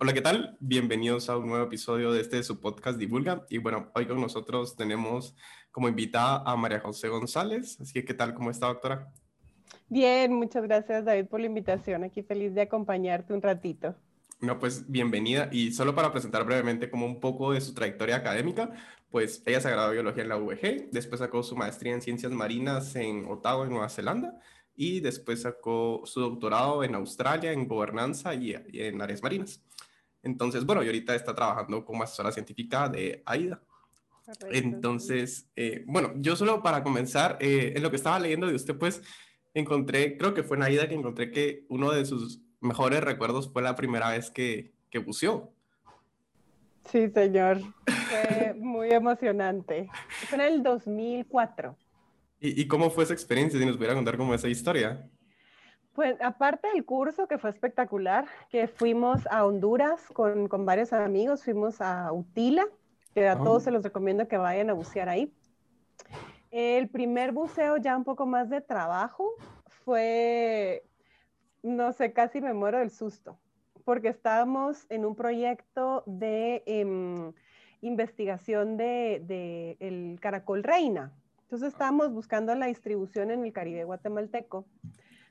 [0.00, 0.56] hola, ¿qué tal?
[0.60, 3.44] Bienvenidos a un nuevo episodio de este su podcast Divulga.
[3.48, 5.34] Y bueno, hoy con nosotros tenemos
[5.70, 7.80] como invitada a María José González.
[7.80, 8.34] Así que, ¿qué tal?
[8.34, 9.12] ¿Cómo está, doctora?
[9.88, 12.04] Bien, muchas gracias, David, por la invitación.
[12.04, 13.94] Aquí feliz de acompañarte un ratito.
[14.40, 15.48] No, pues bienvenida.
[15.52, 18.72] Y solo para presentar brevemente como un poco de su trayectoria académica,
[19.10, 22.96] pues ella se graduó biología en la UVG, después sacó su maestría en ciencias marinas
[22.96, 24.40] en Ottawa, en Nueva Zelanda,
[24.74, 29.62] y después sacó su doctorado en Australia en gobernanza y, en áreas marinas.
[30.24, 33.62] Entonces, bueno, y ahorita está trabajando como asesora científica de AIDA.
[34.50, 38.76] Entonces, eh, bueno, yo solo para comenzar, eh, en lo que estaba leyendo de usted,
[38.76, 39.02] pues
[39.52, 43.62] encontré, creo que fue en AIDA que encontré que uno de sus mejores recuerdos fue
[43.62, 45.52] la primera vez que, que buceó.
[46.90, 47.60] Sí, señor.
[47.86, 49.88] Fue muy emocionante.
[50.28, 51.76] Fue en el 2004.
[52.40, 53.58] ¿Y, cómo fue esa experiencia?
[53.58, 55.08] Si nos pudiera contar cómo esa historia.
[55.94, 61.44] Pues aparte del curso que fue espectacular, que fuimos a Honduras con, con varios amigos,
[61.44, 62.66] fuimos a Utila,
[63.14, 63.60] que a todos oh.
[63.60, 65.32] se los recomiendo que vayan a bucear ahí.
[66.50, 69.30] El primer buceo ya un poco más de trabajo
[69.84, 70.84] fue,
[71.62, 73.38] no sé, casi me muero del susto,
[73.84, 77.32] porque estábamos en un proyecto de em,
[77.82, 81.12] investigación de, de el caracol reina.
[81.42, 84.66] Entonces estábamos buscando la distribución en el Caribe guatemalteco.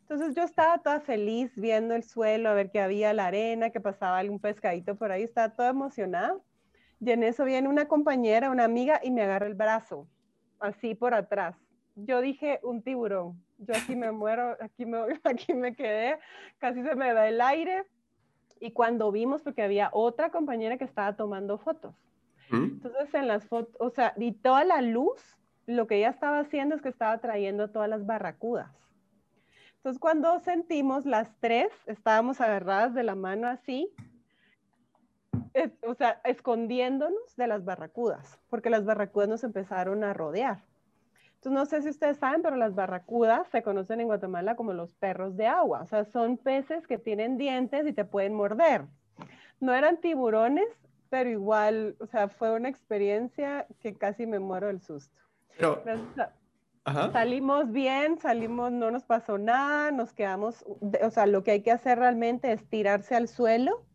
[0.03, 3.79] Entonces yo estaba toda feliz viendo el suelo, a ver que había la arena, que
[3.79, 6.37] pasaba algún pescadito por ahí, estaba toda emocionada.
[6.99, 10.07] Y en eso viene una compañera, una amiga, y me agarra el brazo,
[10.59, 11.55] así por atrás.
[11.95, 13.41] Yo dije, un tiburón.
[13.57, 16.17] Yo aquí me muero, aquí me, aquí me quedé,
[16.57, 17.85] casi se me da el aire.
[18.59, 21.95] Y cuando vimos, porque había otra compañera que estaba tomando fotos.
[22.49, 22.63] ¿Mm?
[22.63, 26.75] Entonces en las fotos, o sea, y toda la luz lo que ella estaba haciendo
[26.75, 28.82] es que estaba trayendo todas las barracudas.
[29.83, 33.93] Entonces, cuando sentimos las tres, estábamos agarradas de la mano así,
[35.85, 40.63] o sea, escondiéndonos de las barracudas, porque las barracudas nos empezaron a rodear.
[41.35, 44.93] Entonces, no sé si ustedes saben, pero las barracudas se conocen en Guatemala como los
[44.93, 45.81] perros de agua.
[45.81, 48.85] O sea, son peces que tienen dientes y te pueden morder.
[49.59, 50.69] No eran tiburones,
[51.09, 55.19] pero igual, o sea, fue una experiencia que casi me muero del susto.
[55.57, 55.83] Pero,
[56.85, 60.65] Salimos bien, salimos, no nos pasó nada, nos quedamos,
[61.01, 63.85] o sea, lo que hay que hacer realmente es tirarse al suelo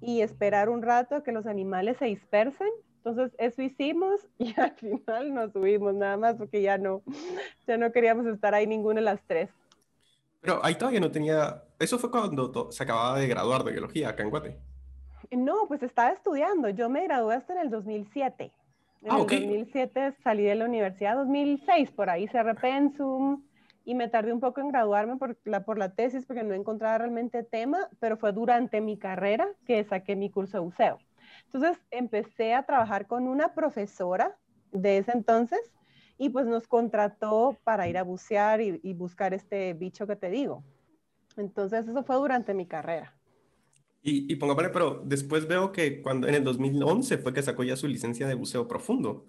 [0.00, 2.68] y esperar un rato a que los animales se dispersen.
[2.98, 7.02] Entonces, eso hicimos y al final nos subimos nada más porque ya no,
[7.66, 9.50] ya no queríamos estar ahí ninguna de las tres.
[10.40, 14.22] Pero ahí todavía no tenía, eso fue cuando se acababa de graduar de biología acá
[14.22, 14.56] en Guate.
[15.32, 18.52] No, pues estaba estudiando, yo me gradué hasta en el 2007.
[19.02, 23.42] En ah, el 2007 salí de la universidad, 2006 por ahí cerré pensum
[23.84, 26.98] y me tardé un poco en graduarme por la, por la tesis porque no encontraba
[26.98, 30.98] realmente tema, pero fue durante mi carrera que saqué mi curso de buceo.
[31.46, 34.36] Entonces empecé a trabajar con una profesora
[34.70, 35.60] de ese entonces
[36.18, 40.28] y pues nos contrató para ir a bucear y, y buscar este bicho que te
[40.28, 40.62] digo.
[41.38, 43.14] Entonces eso fue durante mi carrera.
[44.02, 47.76] Y, y póngame, pero después veo que cuando en el 2011 fue que sacó ya
[47.76, 49.26] su licencia de buceo profundo.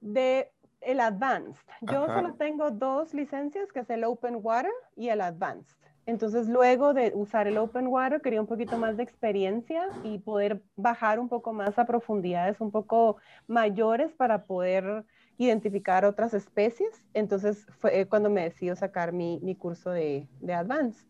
[0.00, 1.60] De el Advanced.
[1.82, 5.76] Yo solo tengo dos licencias, que es el Open Water y el Advanced.
[6.06, 10.62] Entonces, luego de usar el Open Water, quería un poquito más de experiencia y poder
[10.74, 15.04] bajar un poco más a profundidades un poco mayores para poder
[15.36, 17.04] identificar otras especies.
[17.12, 21.06] Entonces, fue cuando me decido sacar mi, mi curso de, de Advanced.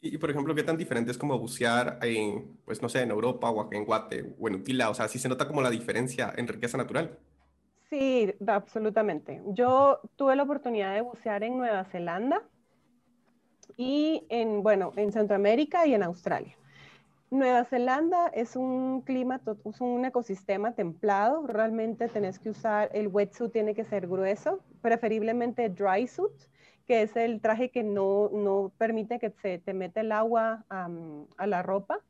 [0.00, 3.50] Y, por ejemplo, ¿qué tan diferente es como bucear en, pues no sé, en Europa
[3.50, 4.90] o en Guate o en Utila?
[4.90, 7.18] O sea, ¿sí se nota como la diferencia en riqueza natural?
[7.90, 9.42] Sí, absolutamente.
[9.46, 12.42] Yo tuve la oportunidad de bucear en Nueva Zelanda
[13.76, 16.56] y en, bueno, en Centroamérica y en Australia.
[17.30, 21.46] Nueva Zelanda es un clima, es un ecosistema templado.
[21.46, 26.32] Realmente tenés que usar, el wetsuit tiene que ser grueso, preferiblemente dry suit
[26.88, 31.46] que es el traje que no, no permite que se te mete el agua a
[31.46, 32.00] la ropa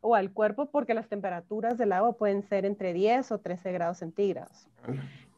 [0.00, 3.98] o al cuerpo porque las temperaturas del agua pueden ser entre 10 o 13 grados
[3.98, 4.68] centígrados.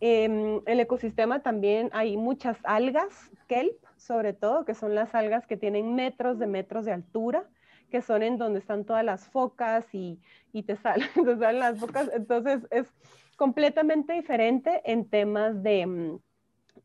[0.00, 5.58] En el ecosistema también hay muchas algas, kelp sobre todo, que son las algas que
[5.58, 7.44] tienen metros de metros de altura,
[7.90, 10.18] que son en donde están todas las focas y,
[10.52, 11.08] y te, salen,
[11.60, 12.10] las focas.
[12.14, 12.88] Entonces es
[13.36, 16.18] completamente diferente en temas de,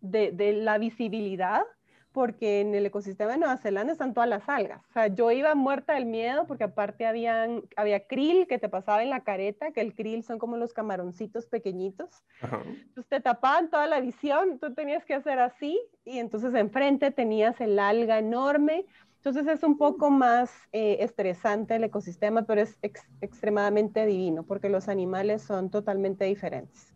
[0.02, 1.64] de, de la visibilidad
[2.12, 4.82] porque en el ecosistema de Nueva Zelanda están todas las algas.
[4.90, 9.02] O sea, yo iba muerta del miedo porque aparte habían, había krill que te pasaba
[9.02, 12.24] en la careta, que el krill son como los camaroncitos pequeñitos.
[12.42, 17.62] Entonces te tapaban toda la visión, tú tenías que hacer así y entonces enfrente tenías
[17.62, 18.86] el alga enorme
[19.18, 22.78] Entonces es un poco más eh, estresante el ecosistema, pero es
[23.22, 26.94] extremadamente divino porque los animales son totalmente diferentes.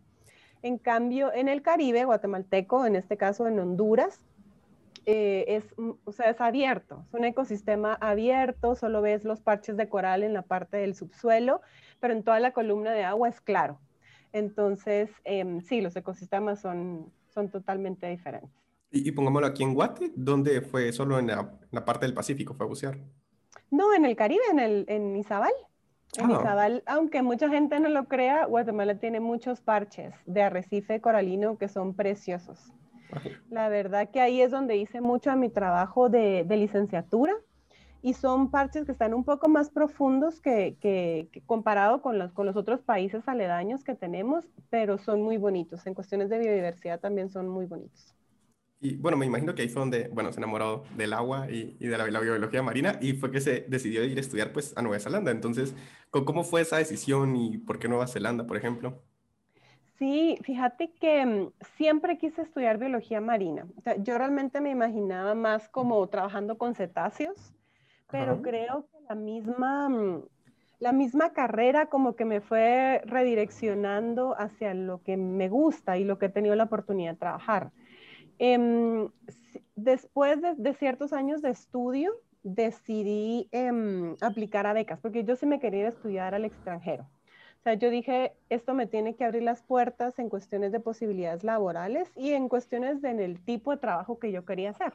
[0.62, 4.26] En cambio, en el Caribe guatemalteco, en este caso en Honduras,
[5.06, 5.64] eh, es,
[6.04, 10.34] o sea, es abierto, es un ecosistema abierto, solo ves los parches de coral en
[10.34, 11.60] la parte del subsuelo,
[12.00, 13.78] pero en toda la columna de agua es claro.
[14.32, 18.50] Entonces, em, sí, los ecosistemas son, son totalmente diferentes.
[18.90, 20.92] Y, pongámoslo aquí en Guate, ¿dónde fue?
[20.92, 22.98] ¿Solo en la, parte del Pacífico fue a bucear?
[23.70, 25.52] No, en el Caribe, en, el, en Izabal.
[26.18, 26.38] En ah.
[26.40, 31.68] Izabal, aunque mucha gente no lo crea, Guatemala tiene muchos parches de arrecife coralino que
[31.68, 32.72] son preciosos.
[33.50, 37.32] La verdad que ahí es donde hice mucho a mi trabajo de, licenciatura
[38.02, 42.56] y son parches que están un poco más profundos que, comparado con los, con los
[42.56, 45.86] otros países aledaños que tenemos, pero son muy bonitos.
[45.86, 48.16] En cuestiones de biodiversidad también son muy bonitos.
[48.78, 51.96] Y bueno, me imagino que ahí fue donde, bueno, se enamoró del agua y, de
[51.96, 55.30] la, biología marina y fue que se decidió ir a estudiar pues a Nueva Zelanda.
[55.30, 55.74] Entonces,
[56.10, 59.02] ¿cómo fue esa decisión y por qué Nueva Zelanda, por ejemplo?
[59.98, 63.66] Sí, fíjate que mm, siempre quise estudiar biología marina.
[64.00, 67.54] yo realmente me imaginaba más como trabajando con cetáceos,
[68.10, 70.22] pero creo que la misma, mm,
[70.80, 76.18] la misma carrera como que me fue redireccionando hacia lo que me gusta y lo
[76.18, 77.72] que he tenido la oportunidad de trabajar.
[78.38, 79.08] Em,
[79.76, 82.12] después de, ciertos años de estudio,
[82.42, 87.08] decidí em, aplicar a becas, porque yo sí me quería estudiar al extranjero.
[87.66, 92.08] Sea, yo dije, esto me tiene que abrir las puertas en cuestiones de posibilidades laborales
[92.14, 94.92] y en cuestiones del tipo de trabajo que yo quería hacer.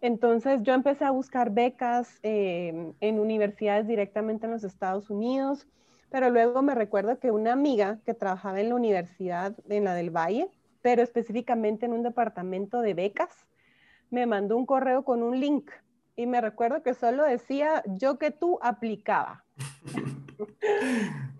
[0.00, 5.66] Entonces yo empecé a buscar becas em, en universidades directamente en los Estados Unidos,
[6.08, 10.10] pero luego me recuerdo que una amiga que trabajaba en la universidad, en la del
[10.10, 10.48] Valle,
[10.82, 13.48] pero específicamente en un departamento de becas,
[14.08, 15.68] me mandó un correo con un link
[16.14, 19.43] y me recuerdo que solo decía yo que tú aplicaba.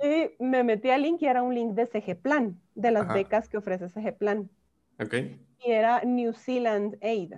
[0.02, 3.48] Y me metí al link y era un link de CG Plan, de las becas
[3.48, 4.50] que ofrece CG Plan.
[5.00, 5.40] Okay.
[5.64, 7.34] Y era New Zealand Aid.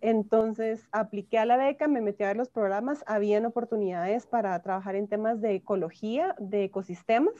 [0.00, 4.96] Entonces apliqué a la beca, me metí a ver los programas, habían oportunidades para trabajar
[4.96, 7.32] en temas de ecología, de ecosistemas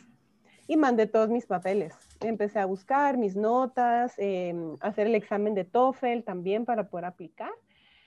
[0.66, 1.94] y mandé todos mis papeles.
[2.20, 7.52] Empecé a buscar mis notas, em, hacer el examen de TOEFL también para poder aplicar.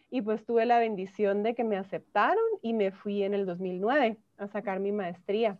[0.09, 4.18] Y pues tuve la bendición de que me aceptaron y me fui en el 2009
[4.38, 5.59] a sacar mi maestría.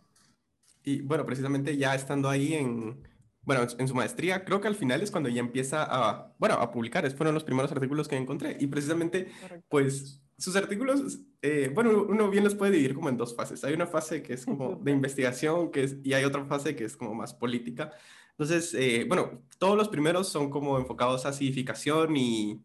[0.82, 3.02] Y bueno, precisamente ya estando ahí en,
[3.42, 6.70] bueno, en su maestría, creo que al final es cuando ya empieza a, bueno, a
[6.70, 7.04] publicar.
[7.04, 8.56] Es fueron los primeros artículos que encontré.
[8.60, 9.28] Y precisamente,
[9.68, 13.64] pues sus artículos, eh, bueno, uno bien los puede dividir como en dos fases.
[13.64, 16.84] Hay una fase que es como de investigación que es, y hay otra fase que
[16.84, 17.90] es como más política.
[18.30, 22.62] Entonces, eh, bueno, todos los primeros son como enfocados a acidificación y...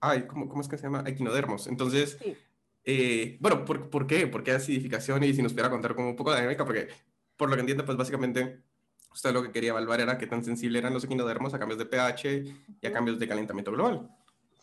[0.00, 1.04] Ay, ¿cómo, ¿cómo, es que se llama?
[1.06, 1.66] Equinodermos.
[1.66, 2.18] Entonces,
[2.84, 4.26] eh, bueno, ¿por, ¿por, qué?
[4.26, 5.22] ¿Por qué acidificación?
[5.24, 6.88] Y si nos pudiera contar como un poco de dinámica, porque
[7.36, 8.62] por lo que entiendo, pues básicamente
[9.12, 11.86] usted lo que quería evaluar era qué tan sensible eran los equinodermos a cambios de
[11.86, 12.44] pH
[12.80, 14.08] y a cambios de calentamiento global.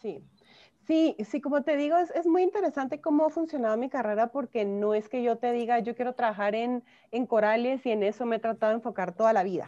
[0.02, 0.24] Sí.
[0.88, 4.94] Sí, sí, como te digo, es, muy interesante cómo ha funcionado mi carrera porque no
[4.94, 6.82] es que yo te diga, yo quiero trabajar en,
[7.12, 9.68] en corales y en eso me he tratado de enfocar toda la vida.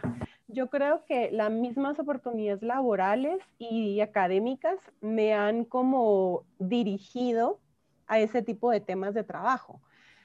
[0.52, 7.60] Yo creo que las mismas oportunidades laborales y académicas me han como dirigido
[8.06, 9.80] a ese tipo de temas de trabajo.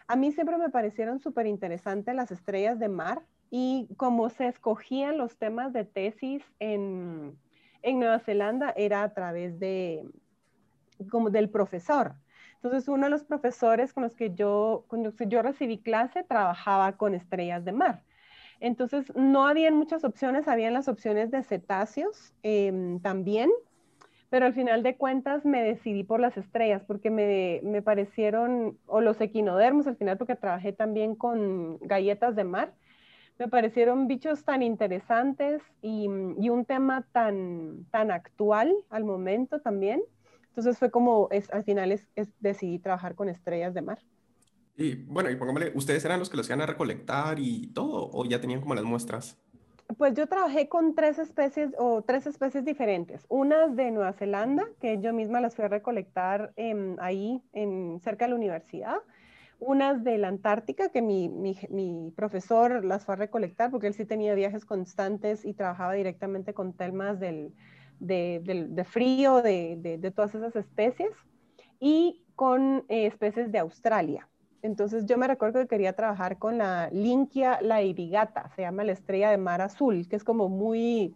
[0.07, 5.17] A mí siempre me parecieron súper interesantes las estrellas de mar y cómo se escogían
[5.17, 7.38] los temas de tesis en,
[7.84, 10.08] en Nueva Zelanda era a través de,
[11.10, 12.15] como del profesor.
[12.55, 16.24] Entonces, uno de los profesores con los que yo, con los que yo recibí clase
[16.24, 18.03] trabajaba con estrellas de mar.
[18.59, 23.51] Entonces, no habían muchas opciones, habían las opciones de cetáceos em, también,
[24.29, 29.01] pero al final de cuentas me decidí por las estrellas porque me, me, parecieron, o
[29.01, 32.74] los equinodermos al final, porque trabajé también con galletas de mar,
[33.38, 36.07] me parecieron bichos tan interesantes y,
[36.39, 40.01] y un tema tan, tan actual al momento también
[40.55, 42.07] entonces fue como, es, al final es,
[42.39, 44.00] decidí trabajar con estrellas de mar.
[44.77, 48.25] Y bueno, y pongámosle, ¿ustedes eran los que los iban a recolectar y todo o
[48.25, 49.38] ya tenían como las muestras?
[49.98, 53.25] Pues yo trabajé con tres especies o tres especies diferentes.
[53.29, 56.53] Unas de Nueva Zelanda, que yo misma las fui a recolectar
[57.00, 58.98] ahí, en, cerca de la universidad.
[59.60, 63.94] Unas de la Antártica, que mi, mi, mi, profesor las fue a recolectar porque él
[63.94, 67.53] sí tenía viajes constantes y trabajaba directamente con telmas del,
[68.00, 71.12] de, frío, de, todas esas especies,
[71.79, 74.27] y con eh, especies de Australia.
[74.62, 79.29] Entonces yo me recuerdo que quería trabajar con la Linkia lairigata, se llama la estrella
[79.29, 81.13] de mar azul, que es como muy,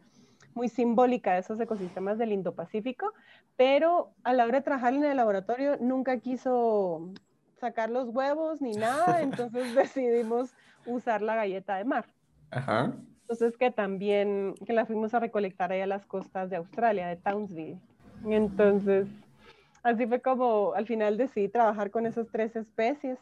[0.54, 3.12] muy simbólica de esos ecosistemas del Indo-Pacífico,
[3.58, 7.12] pero a la hora de trabajar en el laboratorio nunca quiso
[7.60, 10.54] sacar los huevos ni nada, entonces decidimos
[10.86, 12.06] usar la galleta de mar.
[12.52, 12.94] Ajá.
[13.22, 17.16] Entonces que también, que la fuimos a recolectar ahí a las costas de Australia, de
[17.16, 17.78] Townsville.
[18.26, 19.08] Entonces,
[19.84, 23.20] así fue como al final decidí trabajar con esas tres especies.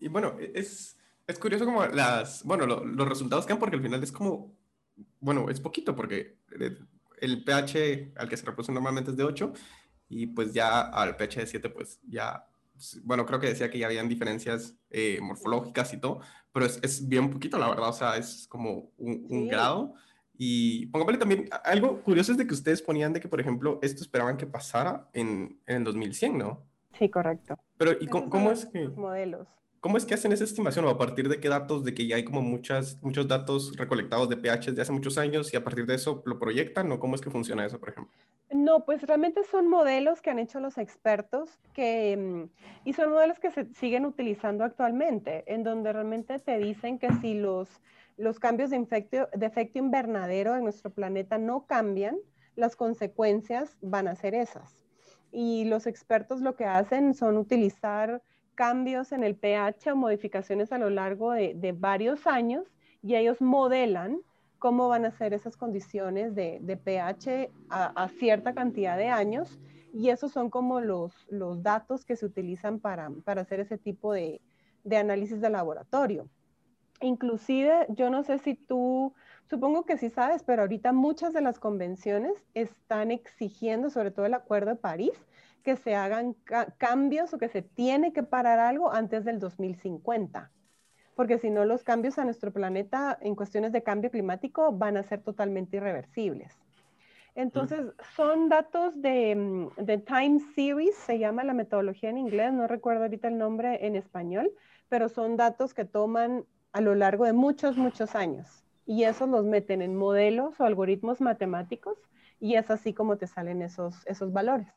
[0.00, 0.96] Y, bueno, es,
[1.26, 4.54] es, curioso como las, bueno, los resultados que han, porque al final es como,
[5.20, 6.38] bueno, es poquito, porque
[7.20, 9.52] el pH al que se reproduce normalmente es de 8,
[10.08, 12.46] y pues ya al pH de 7, pues ya
[13.04, 16.20] bueno, creo que decía que ya habían diferencias eh, morfológicas y todo,
[16.52, 19.94] pero es, es, bien poquito, la verdad, o sea, es como un, grado.
[20.36, 24.02] Y póngale también, algo curioso es de que ustedes ponían de que, por ejemplo, esto
[24.02, 26.66] esperaban que pasara en, en el 2100, ¿no?
[26.98, 27.58] Sí, correcto.
[27.76, 28.88] Pero, ¿y cómo, cómo es que...?
[28.88, 29.48] Modelos.
[29.82, 32.14] ¿Cómo es que hacen esa estimación o a partir de qué datos, de que ya
[32.14, 35.86] hay como muchas, muchos datos recolectados de pH de hace muchos años y a partir
[35.86, 38.12] de eso lo proyectan o cómo es que funciona eso, por ejemplo?
[38.52, 43.40] No, pues realmente son modelos que han hecho los expertos que, mm, y son modelos
[43.40, 47.68] que se siguen utilizando actualmente, en donde realmente te dicen que si los,
[48.16, 52.16] los cambios de, de efecto invernadero en nuestro planeta no cambian,
[52.54, 54.76] las consecuencias van a ser esas.
[55.32, 58.22] Y los expertos lo que hacen son utilizar
[58.54, 62.66] cambios en el pH o modificaciones a lo largo de, varios años
[63.02, 64.18] y ellos modelan
[64.58, 69.58] cómo van a ser esas condiciones de, pH a, cierta cantidad de años
[69.92, 74.40] y esos son como los, los datos que se utilizan para, hacer ese tipo de,
[74.84, 76.28] de, análisis de laboratorio.
[77.00, 79.12] Inclusive, yo no sé si tú,
[79.50, 84.34] supongo que sí sabes, pero ahorita muchas de las convenciones están exigiendo, sobre todo el
[84.34, 85.26] Acuerdo de París,
[85.62, 86.34] que se hagan
[86.78, 90.50] cambios o que se tiene que parar algo antes del 2050.
[91.14, 95.02] Porque si no, los cambios a nuestro planeta en cuestiones de cambio climático van a
[95.02, 96.58] ser totalmente irreversibles.
[97.34, 102.66] Entonces, son datos de, mm, de, Time Series, se llama la metodología en inglés, no
[102.66, 104.52] recuerdo ahorita el nombre en español,
[104.88, 108.64] pero son datos que toman a lo largo de muchos, muchos años.
[108.84, 111.96] Y esos los meten en modelos o algoritmos matemáticos
[112.40, 114.68] y es así como te salen esos, esos valores.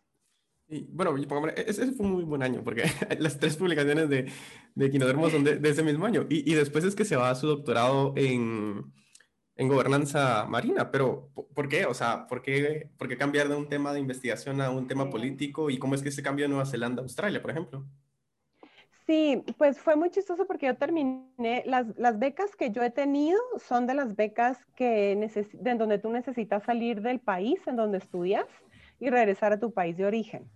[0.67, 1.15] Y, bueno,
[1.55, 2.83] ese fue un muy buen año, porque
[3.19, 4.31] las tres publicaciones de,
[4.73, 6.25] de Quinodermo son de, ese mismo año.
[6.29, 8.91] Y, y, después es que se va a su doctorado en,
[9.55, 10.91] en gobernanza marina.
[10.91, 11.85] Pero, ¿por qué?
[11.85, 15.09] O sea, ¿por qué, ¿por qué cambiar de un tema de investigación a un tema
[15.09, 15.69] político?
[15.69, 17.85] ¿Y cómo es que se cambió de Nueva Zelanda a Australia, por ejemplo?
[19.05, 23.39] Sí, pues fue muy chistoso porque yo terminé, las, las becas que yo he tenido
[23.63, 25.15] son de las becas que
[25.53, 28.47] de donde tú necesitas salir del país en donde estudias
[28.99, 30.49] y regresar a tu país de origen.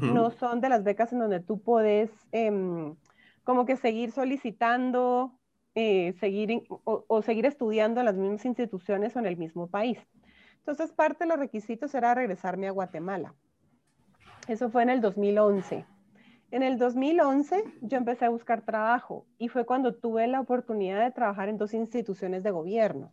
[0.00, 2.94] No son de las becas en donde tú puedes em,
[3.42, 5.38] como que seguir solicitando,
[5.74, 9.98] eh, seguir o, seguir estudiando en las mismas instituciones o en el mismo país.
[10.58, 13.34] Entonces, parte de los requisitos era regresarme a Guatemala.
[14.46, 15.84] Eso fue en el 2011.
[16.52, 21.12] En el 2011 yo empecé a buscar trabajo y fue cuando tuve la oportunidad de
[21.12, 23.12] trabajar en dos instituciones de gobierno.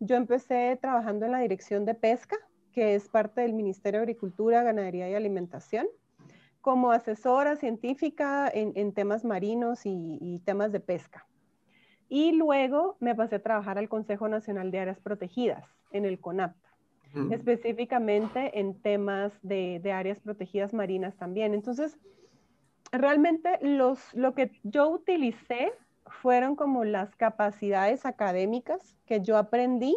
[0.00, 2.36] Yo empecé trabajando en la dirección de pesca
[2.74, 5.86] que es parte del Ministerio de Agricultura, Ganadería y Alimentación,
[6.60, 11.26] como asesora científica en, temas marinos y, temas de pesca.
[12.08, 16.56] Y luego me pasé a trabajar al Consejo Nacional de Áreas Protegidas, en el CONAP,
[17.30, 21.54] específicamente en temas de, áreas protegidas marinas también.
[21.54, 21.96] Entonces,
[22.90, 25.72] realmente los, lo que yo utilicé
[26.06, 29.96] fueron como las capacidades académicas que yo aprendí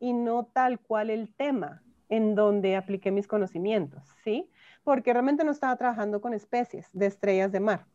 [0.00, 4.50] y no tal cual el tema en donde apliqué mis conocimientos, ¿sí?
[4.84, 7.86] Porque realmente no estaba trabajando con especies de estrellas de mar.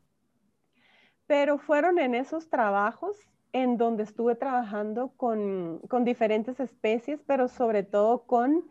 [1.27, 3.17] Pero fueron en esos trabajos
[3.53, 8.63] en donde estuve trabajando con, diferentes especies, pero sobre todo con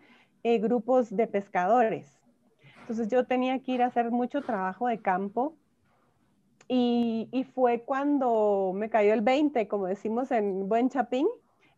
[0.43, 2.19] eh, grupos de pescadores.
[2.81, 5.55] Entonces yo tenía que ir a hacer mucho trabajo de campo
[6.67, 11.27] y, y, fue cuando me cayó el 20, como decimos en buen chapín,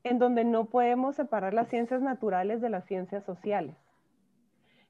[0.04, 3.76] en donde no podemos separar las ciencias naturales de las ciencias sociales,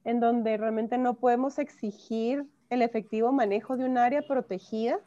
[0.05, 4.99] en donde realmente no podemos exigir el efectivo manejo de un área protegida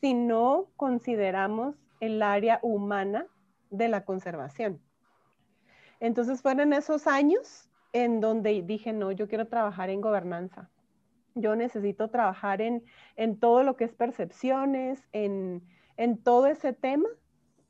[0.00, 3.26] si no consideramos el área humana
[3.70, 4.80] de la conservación.
[6.00, 10.70] Entonces fueron esos años en donde dije, no, yo quiero trabajar en gobernanza.
[11.34, 12.84] Yo necesito trabajar en,
[13.40, 15.62] todo lo que es percepciones, en,
[15.96, 17.08] en todo ese tema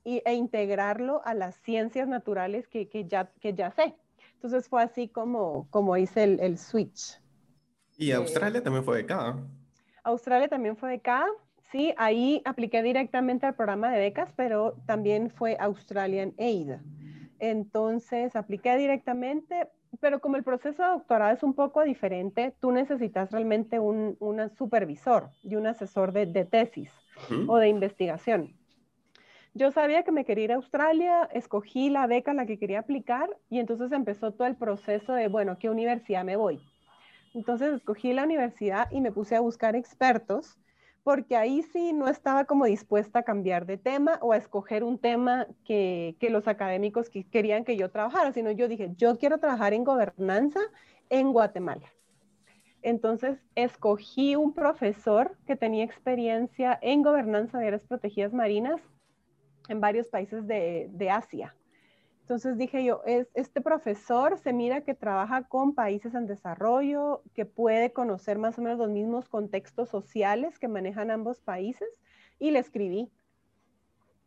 [0.05, 3.95] e integrarlo a las ciencias naturales que, ya, que ya sé.
[4.35, 7.19] Entonces fue así como, como hice el, switch.
[7.97, 9.43] Y Australia también fue becada.
[10.03, 11.27] Australia también fue becada.
[11.73, 16.73] Sí, ahí apliqué directamente al programa de becas, pero también fue Australian Aid.
[17.39, 19.69] Entonces apliqué directamente,
[20.01, 24.19] pero como el proceso de doctorado es un poco diferente, tú necesitas realmente un,
[24.59, 26.91] supervisor y un asesor de, tesis
[27.47, 28.55] o de investigación.
[29.57, 32.81] Yo sabía que me quería ir a Australia, escogí la beca en la que quería
[32.81, 36.61] aplicar y entonces empezó todo el proceso de, bueno, ¿qué universidad me voy?
[37.35, 40.59] Entonces escogí la universidad y me puse a buscar expertos
[41.05, 44.99] porque ahí sí no estaba como dispuesta a cambiar de tema o a escoger un
[44.99, 49.85] tema que, los académicos querían que yo trabajara, sino yo dije, yo quiero trabajar en
[49.85, 50.61] gobernanza
[51.11, 51.93] en Guatemala.
[52.83, 58.81] Entonces escogí un profesor que tenía experiencia en gobernanza de áreas protegidas marinas
[59.69, 61.55] en varios países de, de Asia.
[62.21, 67.45] Entonces dije yo, es, este profesor se mira que trabaja con países en desarrollo, que
[67.45, 71.89] puede conocer más o menos los mismos contextos sociales que manejan ambos países,
[72.39, 73.11] y le escribí.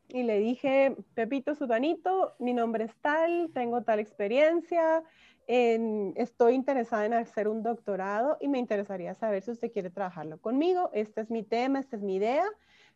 [0.09, 5.03] Y le dije, Pepito Sudanito, mi nombre es tal, tengo tal experiencia,
[5.47, 10.89] estoy interesada en hacer un doctorado y me interesaría saber si usted quiere trabajarlo conmigo.
[10.93, 12.45] Este es mi tema, esta es mi idea.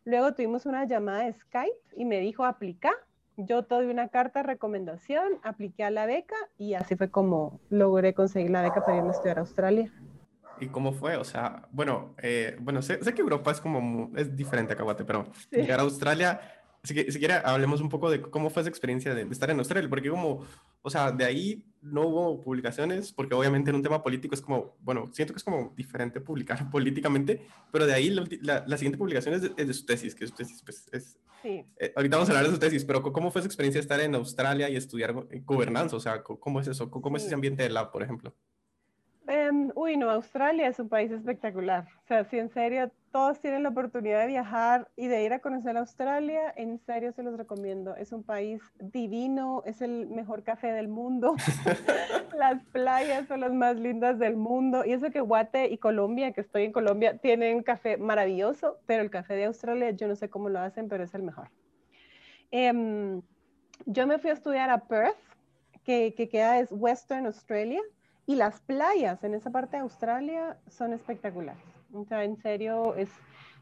[0.04, 2.92] Luego tuvimos una llamada de Skype y me dijo, aplica
[3.36, 8.14] yo tuve una carta de recomendación, apliqué a la beca y así fue como logré
[8.14, 9.92] conseguir la beca para irme a estudiar a Australia.
[10.60, 11.16] ¿Y cómo fue?
[11.16, 15.26] O sea, bueno, eh, bueno sé, que Europa es como, es diferente a Caguate, pero
[15.50, 16.40] llegar a Australia
[16.84, 19.88] si, si quiere, hablemos un poco de cómo fue esa experiencia de, estar en Australia,
[19.88, 20.44] porque como,
[20.82, 24.74] o sea, de ahí no hubo publicaciones, porque obviamente en un tema político es como,
[24.80, 29.34] bueno, siento que es como diferente publicar políticamente, pero de ahí la, la, siguiente publicación
[29.34, 31.18] es de, su tesis, que su tesis pues, es...
[31.42, 31.64] Sí.
[31.76, 34.00] Eh, ahorita vamos a hablar de su tesis, pero ¿cómo fue esa experiencia de estar
[34.00, 35.12] en Australia y estudiar
[35.44, 35.96] gobernanza?
[35.96, 36.88] O sea, ¿cómo es eso?
[36.90, 38.32] ¿Cómo es ese ambiente de lab, por ejemplo?
[39.28, 41.86] Em, uy, no, Australia es un país espectacular.
[42.04, 45.38] O sea, si en serio todos tienen la oportunidad de viajar y de ir a
[45.38, 47.94] conocer Australia, en serio se los recomiendo.
[47.94, 51.36] Es un país divino, es el mejor café del mundo.
[52.36, 54.84] las playas son las más lindas del mundo.
[54.84, 59.10] Y eso que Guate y Colombia, que estoy en Colombia, tienen café maravilloso, pero el
[59.10, 61.48] café de Australia yo no sé cómo lo hacen, pero es el mejor.
[62.50, 63.22] Em,
[63.86, 65.16] yo me fui a estudiar a Perth,
[65.84, 67.80] que, que queda es Western Australia
[68.26, 71.62] y las playas en esa parte de Australia son espectaculares.
[71.92, 73.10] O sea, en serio, es,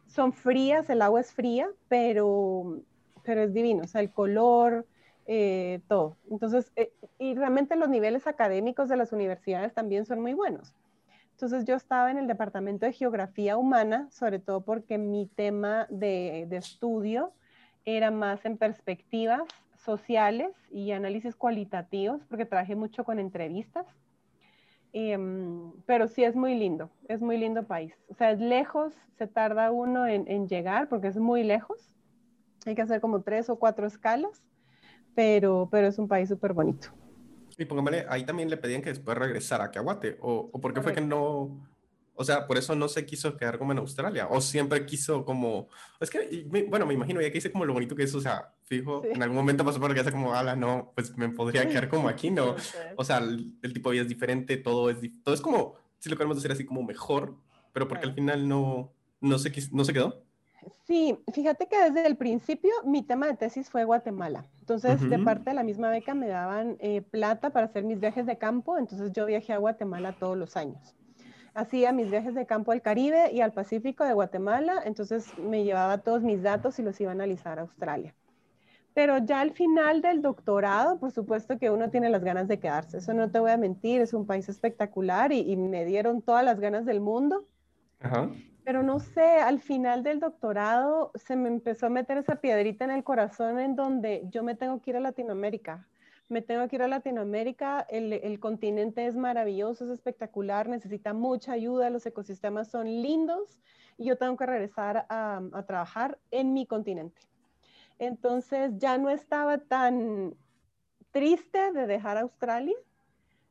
[0.07, 2.81] son frías, el agua es fría, pero,
[3.23, 3.85] pero es divino.
[3.85, 4.87] O sea, el color,
[5.27, 6.17] eh, todo.
[6.31, 10.75] Entonces, eh, y realmente los niveles académicos de las universidades también son muy buenos.
[11.33, 16.47] Entonces yo estaba en el departamento de geografía humana, sobre todo porque mi tema de,
[16.49, 17.33] de estudio
[17.85, 19.43] era más en perspectivas
[19.79, 23.87] sociales y análisis cualitativos, porque trabajé mucho con entrevistas.
[24.93, 27.95] Em, pero sí es muy lindo, es muy lindo país.
[28.09, 31.95] O sea, es lejos, se tarda uno en, llegar porque es muy lejos.
[32.67, 34.43] Hay que hacer como tres o cuatro escalas,
[35.15, 36.89] pero, pero es un país súper bonito.
[37.57, 40.81] Y póngame, ahí también le pedían que después regresara a Caguate, o, o por qué
[40.81, 41.70] fue que no,
[42.21, 45.69] o sea, por eso no se quiso quedar como en Australia, o siempre quiso como,
[45.99, 48.53] es que, bueno, me imagino, ya que hice como lo bonito que es, o sea,
[48.65, 51.89] fijo, en algún momento pasó por la casa como, ala, no, pues me podría quedar
[51.89, 52.57] como aquí, ¿no?
[52.97, 56.17] O sea, el, tipo de vida es diferente, todo es, todo es como, si lo
[56.17, 57.39] queremos decir así, como mejor,
[57.73, 60.23] pero porque al final no, no, se, no se quedó.
[60.87, 64.45] Sí, fíjate que desde el principio mi tema de tesis fue Guatemala.
[64.59, 68.27] Entonces, de parte de la misma beca me daban eh, plata para hacer mis viajes
[68.27, 70.95] de campo, entonces yo viajé a Guatemala todos los años
[71.55, 75.99] hacía mis viajes de campo al Caribe y al Pacífico de Guatemala, entonces me llevaba
[75.99, 78.15] todos mis datos y los iba a analizar a Australia.
[78.95, 82.99] Pero ya al final del doctorado, por supuesto que uno tiene las ganas de quedarse,
[82.99, 86.59] eso no te voy a mentir, es un país espectacular y, me dieron todas las
[86.59, 87.47] ganas del mundo.
[88.65, 92.91] Pero no sé, al final del doctorado se me empezó a meter esa piedrita en
[92.91, 95.87] el corazón en donde yo me tengo que ir a Latinoamérica
[96.31, 101.91] me tengo que ir a Latinoamérica, el, continente es maravilloso, es espectacular, necesita mucha ayuda,
[101.91, 103.59] los ecosistemas son lindos
[103.99, 107.21] y yo tengo que regresar a, trabajar en mi continente.
[107.99, 110.37] Entonces ya no estaba tan
[111.11, 112.77] triste de dejar Australia,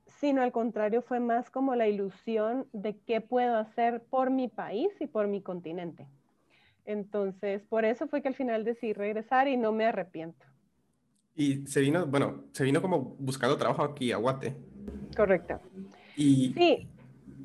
[0.07, 4.89] sino al contrario fue más como la ilusión de qué puedo hacer por mi país
[5.01, 6.07] y por mi continente.
[6.85, 10.45] Entonces, por eso fue que al final decidí regresar y no me arrepiento.
[11.39, 14.57] Y se vino, bueno, se vino como buscando trabajo aquí a Guate.
[15.15, 15.61] Correcto.
[16.17, 16.51] Y...
[16.51, 16.89] Sí,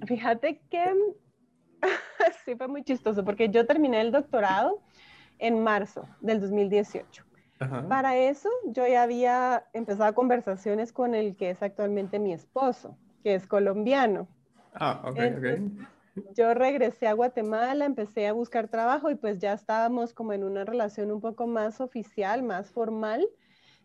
[0.04, 0.84] fíjate que
[2.44, 4.82] sí fue muy chistoso porque yo terminé el doctorado
[5.38, 7.24] en marzo del 2018.
[7.88, 13.36] Para eso yo ya había empezado conversaciones con el que es actualmente mi esposo, que
[13.36, 14.26] es colombiano.
[14.74, 16.26] Ah, ok, ok.
[16.34, 20.64] Yo regresé a Guatemala, empecé a buscar trabajo y pues ya estábamos como en una
[20.64, 23.24] relación un poco más oficial, más formal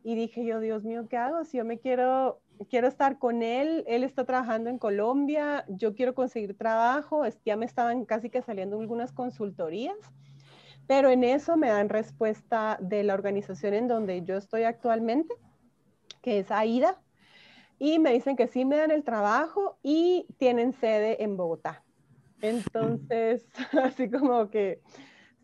[0.04, 1.44] y dije yo, Dios mío, ¿qué hago?
[1.44, 6.16] Si yo me quiero, quiero estar con él, él está trabajando en Colombia, yo quiero
[6.16, 9.98] conseguir trabajo, ya me estaban casi que saliendo algunas consultorías,
[10.88, 15.36] pero en eso me dan respuesta de la organización en donde yo estoy actualmente,
[16.22, 17.00] que es AIDA,
[17.78, 21.84] y me dicen que sí me dan el trabajo y tienen sede en Bogotá.
[22.42, 23.46] Entonces,
[23.84, 24.82] así como que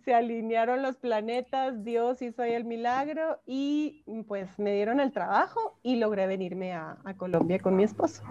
[0.06, 5.80] se alinearon los planetas, Dios hizo ahí el milagro y pues me dieron el trabajo
[5.82, 8.24] y logré venirme a, Colombia con mi esposo.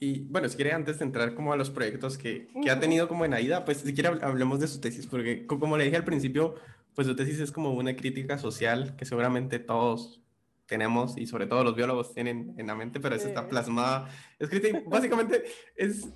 [0.00, 3.06] Y bueno, si quiere antes de entrar como a los proyectos que, que ha tenido
[3.06, 6.04] como en AIDA, pues si quiere hablemos de su tesis, porque como le dije al
[6.04, 6.54] principio,
[6.94, 10.22] pues su tesis es como una crítica social que seguramente todos
[10.66, 14.68] tenemos y sobre todo los biólogos tienen en la mente, pero eso está plasmada, escrita
[14.86, 15.44] básicamente
[15.76, 16.08] es...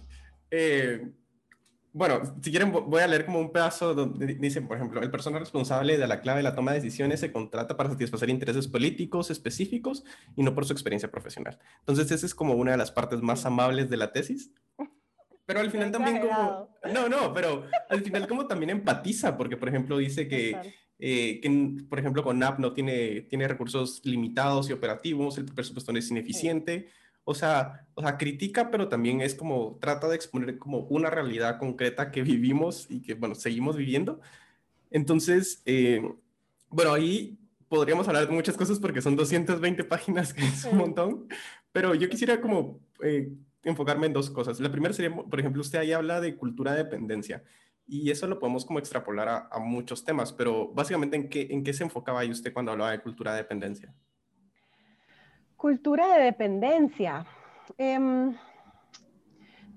[0.51, 1.13] Eh,
[1.95, 5.41] bueno, si quieren voy a leer como un pedazo donde dicen, por ejemplo, el personal
[5.41, 9.31] responsable de la clave de la toma de decisiones se contrata para satisfacer intereses políticos
[9.31, 10.03] específicos
[10.35, 11.59] y no por su experiencia profesional.
[11.81, 14.53] Entonces, esa es como una de las partes más amables de la tesis.
[15.45, 16.71] Pero al final también como...
[16.95, 20.57] No, no, pero al final como también empatiza, porque por ejemplo dice que,
[20.99, 25.93] eh, que por ejemplo con NAP no tiene, tiene recursos limitados y operativos, el presupuesto
[25.93, 26.89] no es ineficiente
[27.25, 31.59] o sea, o sea, critica, pero también es como, trata de exponer como una realidad
[31.59, 34.21] concreta que vivimos y que, bueno, seguimos viviendo.
[34.91, 36.03] Entonces, eh,
[36.69, 41.29] bueno, ahí podríamos hablar de muchas cosas porque son 220 páginas, que es un montón,
[41.73, 43.33] pero yo quisiera como eh,
[43.63, 44.61] enfocarme en dos cosas.
[44.61, 47.43] La primera sería, por ejemplo, usted ahí habla de cultura de dependencia
[47.87, 51.65] y eso lo podemos como extrapolar a, a muchos temas, pero básicamente, ¿en qué, ¿en
[51.65, 53.95] qué se enfocaba ahí usted cuando hablaba de cultura de dependencia?
[55.63, 57.25] Cultura de dependencia.
[57.79, 58.35] Em,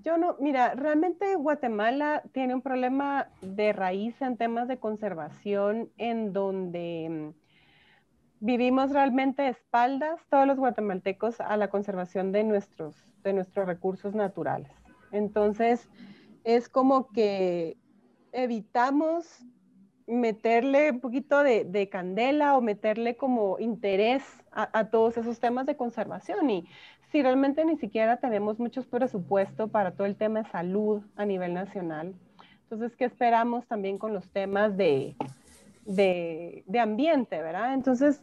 [0.02, 6.32] yo no, mira, realmente Guatemala tiene un problema de raíz en temas de conservación en
[6.32, 7.34] donde em,
[8.40, 14.72] vivimos realmente espaldas todos los guatemaltecos a la conservación de nuestros, de nuestros recursos naturales.
[15.12, 15.88] Entonces,
[16.42, 17.76] es como que
[18.32, 19.46] evitamos
[20.06, 26.48] meterle un poquito de, candela o meterle como interés a, todos esos temas de conservación.
[26.48, 26.68] Y
[27.10, 31.54] si realmente ni siquiera tenemos muchos presupuesto para todo el tema de salud a nivel
[31.54, 32.14] nacional,
[32.62, 35.14] entonces, ¿qué esperamos también con los temas de,
[35.84, 37.74] de, ambiente, verdad?
[37.74, 38.20] Entonces,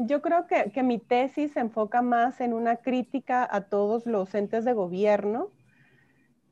[0.00, 4.34] yo creo que, que mi tesis se enfoca más en una crítica a todos los
[4.34, 5.50] entes de gobierno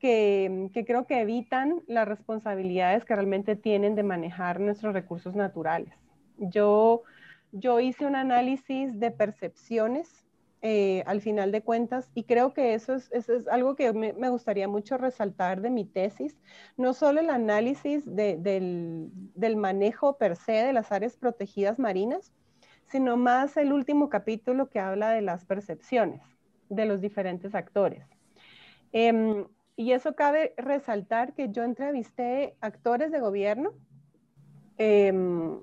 [0.04, 5.94] que, creo que evitan las responsabilidades que realmente tienen de manejar nuestros recursos naturales.
[6.36, 7.04] Yo,
[7.52, 10.26] yo hice un análisis de percepciones
[10.60, 14.28] eh, al final de cuentas y creo que eso es, es algo que me, me,
[14.28, 16.36] gustaría mucho resaltar de mi tesis,
[16.76, 22.30] no solo el análisis de, del, del manejo per se de las áreas protegidas marinas,
[22.84, 26.20] sino más el último capítulo que habla de las percepciones
[26.68, 28.04] de los diferentes actores.
[28.92, 33.72] Eh, y eso cabe resaltar que yo entrevisté actores de gobierno,
[34.78, 35.60] em,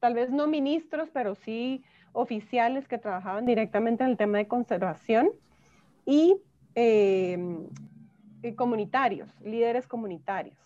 [0.00, 5.30] tal vez no ministros, pero sí oficiales que trabajaban directamente en el tema de conservación
[6.06, 6.36] y
[6.76, 7.68] em,
[8.56, 10.58] comunitarios, líderes comunitarios.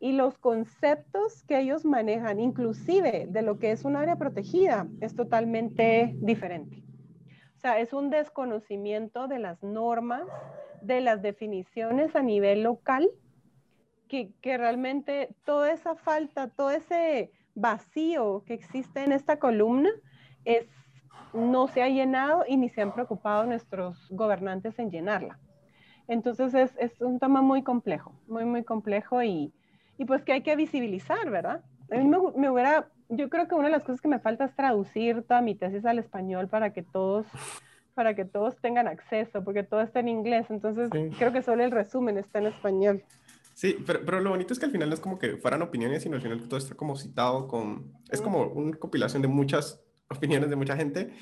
[0.00, 5.14] Y los conceptos que ellos manejan, inclusive de lo que es un área protegida, es
[5.14, 6.82] totalmente diferente.
[7.60, 10.22] O sea, es un desconocimiento de las normas,
[10.80, 13.06] de las definiciones a nivel local,
[14.08, 19.90] que, realmente toda esa falta, todo ese vacío que existe en esta columna
[20.46, 20.70] es,
[21.34, 25.38] no se ha llenado y ni se han preocupado nuestros gobernantes en llenarla.
[26.08, 29.52] Entonces es, es un tema muy complejo, muy, muy complejo y,
[29.98, 31.62] y, pues que hay que visibilizar, ¿verdad?
[31.90, 34.44] A mí me, me, hubiera, yo creo que una de las cosas que me falta
[34.44, 37.26] es traducir toda mi tesis al español para que todos
[37.94, 41.70] para que todos tengan acceso, porque todo está en inglés, entonces creo que solo el
[41.70, 43.02] resumen está en español.
[43.52, 46.02] Sí, pero, pero, lo bonito es que al final no es como que fueran opiniones,
[46.02, 47.92] sino al final todo está como citado con...
[48.10, 51.12] Es como una compilación de muchas opiniones de mucha gente.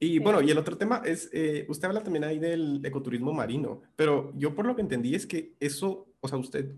[0.00, 3.82] Y bueno, y el otro tema es, eh, usted habla también ahí del ecoturismo marino,
[3.94, 6.74] pero yo por lo que entendí es que eso, o sea, usted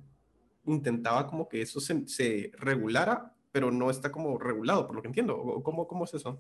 [0.67, 5.09] intentaba como que eso se, se regulara, pero no está como regulado, por lo que
[5.09, 5.63] entiendo.
[5.63, 6.39] ¿Cómo, cómo es eso?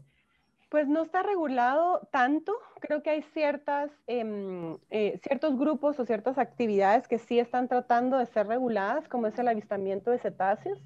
[0.68, 2.52] Pues no está regulado tanto.
[2.78, 8.18] Creo que hay ciertas, em, eh, ciertos grupos o ciertas actividades que sí están tratando
[8.18, 10.78] de ser reguladas, como es el avistamiento de cetáceos.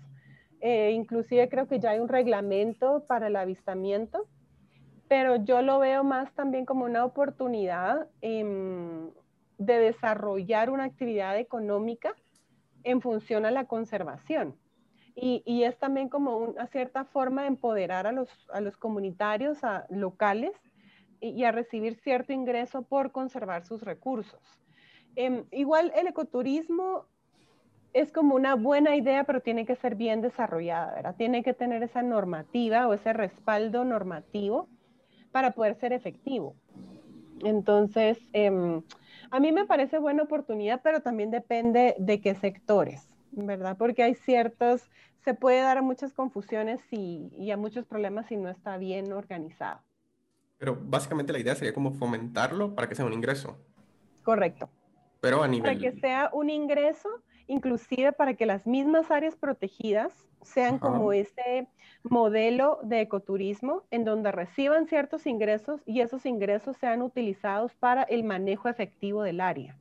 [0.61, 4.29] Eh, inclusive creo que ya hay un reglamento para el avistamiento,
[5.09, 9.11] pero yo lo veo más también como una oportunidad em,
[9.59, 12.15] de desarrollar una actividad económica
[12.85, 14.55] en función a la conservación
[15.23, 19.87] y, es también como una cierta forma de empoderar a los, a los comunitarios a,
[19.91, 20.53] locales
[21.21, 24.41] y, a recibir cierto ingreso por conservar sus recursos.
[25.17, 27.07] Em, igual el ecoturismo
[27.93, 31.17] es como una buena idea, pero tiene que ser bien desarrollada, ¿verdad?
[31.17, 34.69] Tiene que tener esa normativa o ese respaldo normativo
[35.33, 36.57] para poder ser efectivo.
[37.45, 38.83] Entonces, em,
[39.31, 43.77] a mí me parece buena oportunidad, pero también depende de qué sectores, ¿verdad?
[43.77, 44.91] Porque hay ciertos,
[45.25, 49.13] se puede dar a muchas confusiones y, y a muchos problemas si no está bien
[49.13, 49.81] organizado.
[50.59, 53.59] Pero básicamente la idea sería como fomentarlo para que sea un ingreso.
[54.23, 54.69] Correcto.
[55.21, 55.63] Pero a nivel...
[55.63, 57.09] Para que sea un ingreso,
[57.47, 60.13] inclusive para que las mismas áreas protegidas
[60.43, 61.69] sean como ese
[62.03, 68.25] modelo de ecoturismo en donde reciban ciertos ingresos y esos ingresos sean utilizados para el
[68.25, 69.77] manejo efectivo del área.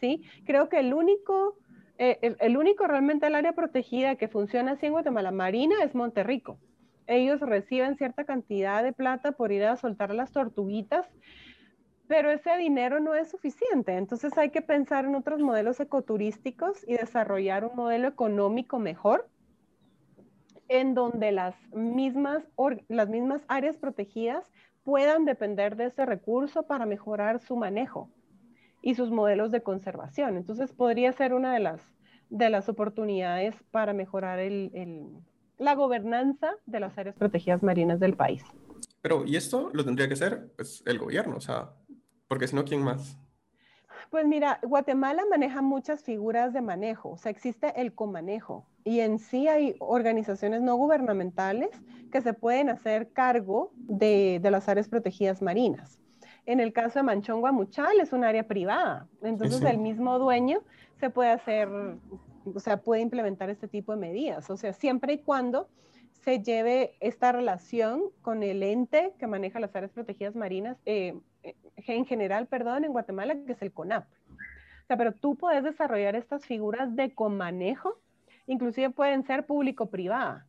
[0.00, 0.24] ¿Sí?
[0.44, 1.56] Creo que el único,
[1.98, 6.58] eh, el, único realmente el área protegida que funciona así en Guatemala Marina es Monterrico.
[7.06, 11.06] Ellos reciben cierta cantidad de plata por ir a soltar las tortuguitas
[12.12, 13.96] pero ese dinero no es suficiente.
[13.96, 19.30] Entonces hay que pensar en otros modelos ecoturísticos y desarrollar un modelo económico mejor
[20.68, 22.44] en donde las mismas,
[22.88, 24.50] las mismas áreas protegidas
[24.84, 28.10] puedan depender de ese recurso para mejorar su manejo
[28.82, 30.36] y sus modelos de conservación.
[30.36, 31.80] Entonces podría ser una de las,
[32.28, 35.08] de las oportunidades para mejorar el,
[35.58, 38.42] la gobernanza de las áreas protegidas marinas del país.
[39.00, 41.36] Pero, ¿y esto lo tendría que hacer pues, el gobierno?
[41.36, 41.70] O sea,
[42.28, 43.18] porque si no, ¿quién más?
[44.10, 49.18] Pues mira, Guatemala maneja muchas figuras de manejo, o sea, existe el comanejo y en
[49.18, 51.70] sí hay organizaciones no gubernamentales
[52.10, 55.98] que se pueden hacer cargo de, las áreas protegidas marinas.
[56.44, 60.62] En el caso de Manchón Guamuchal es un área privada, entonces el mismo dueño
[60.98, 65.18] se puede hacer, o sea, puede implementar este tipo de medidas, o sea, siempre y
[65.18, 65.68] cuando
[66.22, 71.18] se lleve esta relación con el ente que maneja las áreas protegidas marinas, eh,
[71.76, 74.04] en general, perdón, en Guatemala, que es el CONAP.
[74.04, 77.98] O sea, pero tú puedes desarrollar estas figuras de comanejo,
[78.46, 80.46] inclusive pueden ser público-privada.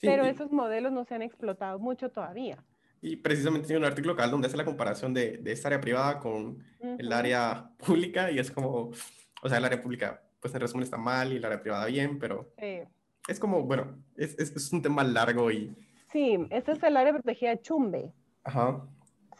[0.00, 2.58] pero esos modelos no se han explotado mucho todavía.
[3.02, 6.18] Y precisamente tiene un artículo local donde hace la comparación de, de esta área privada
[6.18, 8.92] con el área pública y es como,
[9.42, 12.18] o sea, el área pública, pues en resumen está mal y el área privada bien,
[12.18, 12.52] pero
[13.28, 15.74] es como, bueno, es, es, es, un tema largo y...
[16.12, 18.12] Sí, este es el área protegida Chumbe.
[18.44, 18.82] Ajá.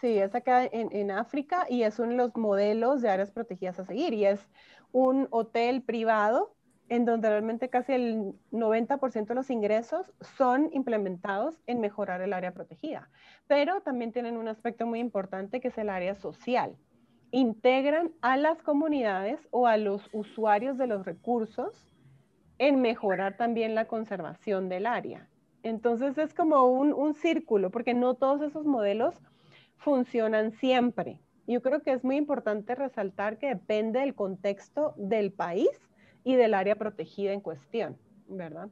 [0.00, 3.84] Sí, es acá en, África y es uno de los modelos de áreas protegidas a
[3.84, 4.40] seguir y es
[4.90, 6.56] un hotel privado
[6.88, 12.52] en donde realmente casi el 90% de los ingresos son implementados en mejorar el área
[12.52, 13.08] protegida.
[13.46, 16.76] Pero también tienen un aspecto muy importante que es el área social.
[17.30, 21.86] Integran a las comunidades o a los usuarios de los recursos
[22.58, 25.28] en mejorar también la conservación del área.
[25.62, 29.14] Entonces es como un, un círculo, porque no todos esos modelos
[29.76, 31.20] funcionan siempre.
[31.46, 35.70] Yo creo que es muy importante resaltar que depende del contexto del país
[36.24, 37.96] y del área protegida en cuestión,
[38.28, 38.68] ¿verdad?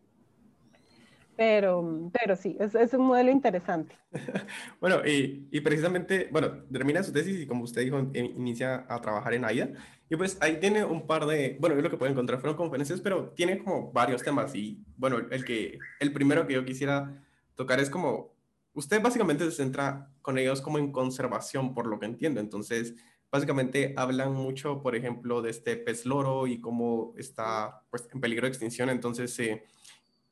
[1.36, 3.96] Pero, pero sí, es, es un modelo interesante.
[4.80, 9.32] bueno, y, y, precisamente, bueno, termina su tesis y como usted dijo, inicia a trabajar
[9.32, 9.70] en AIDA.
[10.10, 13.00] Y pues ahí tiene un par de, bueno, yo lo que puedo encontrar fueron conferencias,
[13.00, 14.54] pero tiene como varios temas.
[14.54, 18.34] Y bueno, el, que, el primero que yo quisiera tocar es como
[18.74, 22.40] usted básicamente se centra con ellos como en conservación, por lo que entiendo.
[22.40, 22.94] Entonces,
[23.30, 28.46] básicamente hablan mucho, por ejemplo, de este pez loro y cómo está pues, en peligro
[28.46, 28.90] de extinción.
[28.90, 29.64] Entonces, eh,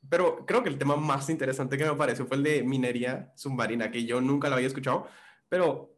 [0.08, 3.90] pero creo que el tema más interesante que me pareció fue el de minería submarina,
[3.90, 5.06] que yo nunca lo había escuchado.
[5.48, 5.94] Pero,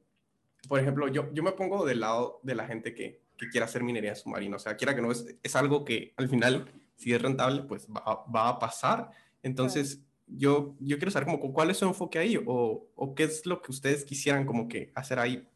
[0.68, 3.82] por ejemplo, yo, yo me pongo del lado de la gente que, que quiera hacer
[3.82, 4.56] minería submarina.
[4.56, 7.88] O sea, quiera que no, es, es algo que al final, si es rentable, pues
[7.88, 9.10] va, va a pasar.
[9.42, 13.46] Entonces, yo, yo quiero saber como cuál es su enfoque ahí o, o, qué es
[13.46, 15.46] lo que ustedes quisieran como que hacer ahí.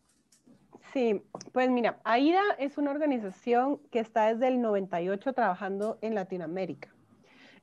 [0.94, 6.94] Sí, pues mira, AIDA es una organización que está desde el 98 trabajando en Latinoamérica.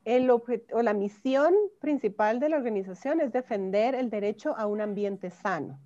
[0.04, 0.42] El o
[0.82, 5.80] la misión principal de la organización es defender el derecho a un ambiente sano.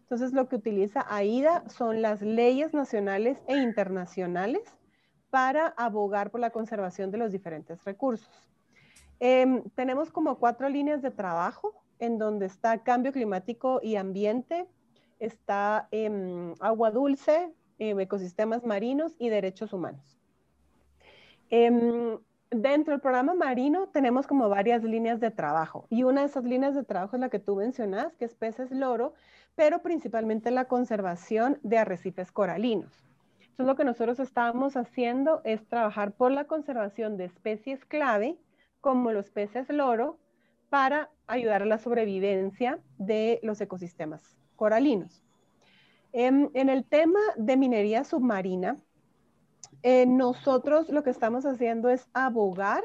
[0.00, 4.62] Entonces, lo que utiliza AIDA son las leyes nacionales e internacionales
[5.30, 8.50] para abogar por la conservación de los diferentes recursos.
[9.20, 14.66] Em, tenemos como cuatro líneas de trabajo en donde está cambio climático y ambiente,
[15.20, 20.18] está em, agua dulce, em, ecosistemas marinos y derechos humanos.
[22.52, 26.74] dentro del programa marino tenemos como varias líneas de trabajo y una de esas líneas
[26.74, 29.14] de trabajo es la que tú mencionas, que es peces loro,
[29.54, 33.04] pero principalmente la conservación de arrecifes coralinos.
[33.40, 38.38] Entonces lo que nosotros estábamos haciendo es trabajar por la conservación de especies clave
[38.80, 40.18] como los peces loro,
[40.70, 45.22] para ayudar a la sobrevivencia de los ecosistemas coralinos.
[46.12, 48.78] En, el tema de minería submarina,
[49.82, 52.82] eh, nosotros lo que estamos haciendo es abogar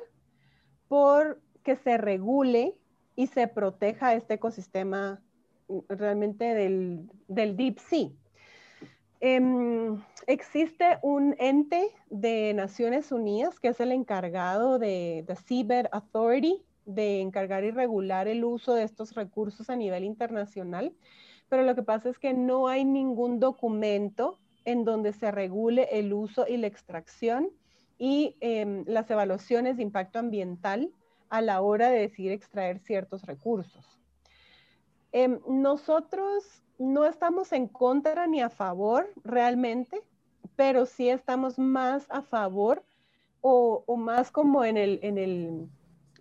[0.88, 2.76] por que se regule
[3.16, 5.22] y se proteja este ecosistema
[5.68, 8.10] mm, realmente del, Deep Sea.
[9.22, 16.64] Em, existe un ente de Naciones Unidas que es el encargado de the Seabed Authority,
[16.86, 20.94] de encargar y regular el uso de estos recursos a nivel internacional,
[21.50, 26.14] pero lo que pasa es que no hay ningún documento en donde se regule el
[26.14, 27.50] uso y la extracción
[27.98, 30.92] y em, las evaluaciones de impacto ambiental
[31.30, 34.00] a la hora de decidir extraer ciertos recursos.
[35.12, 40.02] Em, nosotros no estamos en contra ni a favor realmente,
[40.56, 42.84] pero sí estamos más a favor
[43.42, 45.70] o, más como en el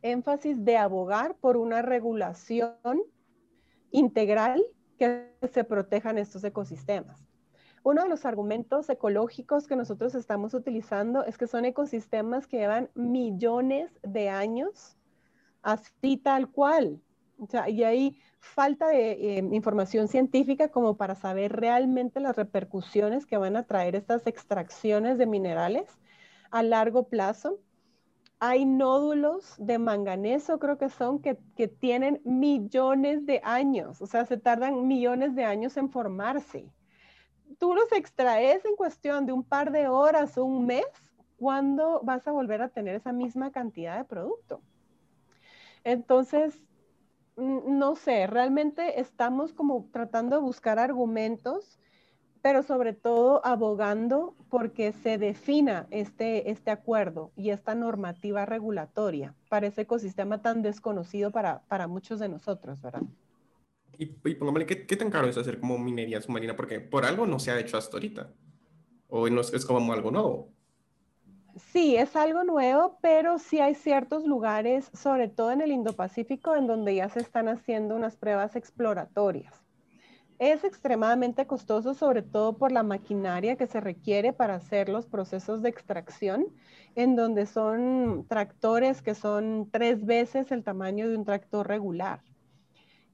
[0.04, 3.02] énfasis de abogar por una regulación
[3.90, 4.62] integral
[4.98, 7.26] que se protejan estos ecosistemas.
[7.82, 12.90] Uno de los argumentos ecológicos que nosotros estamos utilizando es que son ecosistemas que llevan
[12.94, 14.96] millones de años
[15.62, 17.00] así tal cual.
[17.66, 23.56] y hay falta de eh, información científica como para saber realmente las repercusiones que van
[23.56, 25.90] a traer estas extracciones de minerales
[26.50, 27.58] a largo plazo.
[28.46, 31.34] Hay nódulos de manganeso, creo que son, que,
[31.68, 36.70] tienen millones de años, o sea, se tardan millones de años en formarse
[37.58, 40.86] tú los extraes en cuestión de un par de horas o un mes,
[41.36, 44.60] ¿cuándo vas a volver a tener esa misma cantidad de producto?
[45.82, 46.62] Entonces,
[47.36, 51.78] no sé, realmente estamos como tratando de buscar argumentos,
[52.44, 59.66] pero sobre todo abogando porque se defina este, este acuerdo y esta normativa regulatoria para
[59.66, 63.00] ese ecosistema tan desconocido para, para muchos de nosotros, ¿verdad?
[63.96, 64.04] Y,
[64.34, 66.54] pongámosle, ¿qué, ¿qué, tan caro es hacer como minería submarina?
[66.54, 68.30] Porque por algo no se ha hecho hasta ahorita.
[69.08, 70.52] O no es, es como algo nuevo.
[71.56, 76.66] Sí, es algo nuevo, pero sí hay ciertos lugares, sobre todo en el Indo-Pacífico, en
[76.66, 79.63] donde ya se están haciendo unas pruebas exploratorias.
[80.38, 85.62] Es extremadamente costoso, sobre todo por la maquinaria que se requiere para hacer los procesos
[85.62, 86.46] de extracción,
[86.96, 92.20] en donde son tractores que son tres veces el tamaño de un tractor regular.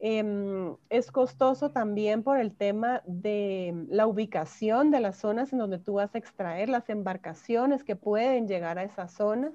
[0.03, 5.79] Em, es costoso también por el tema de la ubicación de las zonas en donde
[5.79, 9.53] tú vas a extraer las embarcaciones que pueden llegar a esas zonas.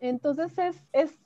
[0.00, 1.16] Entonces es, es,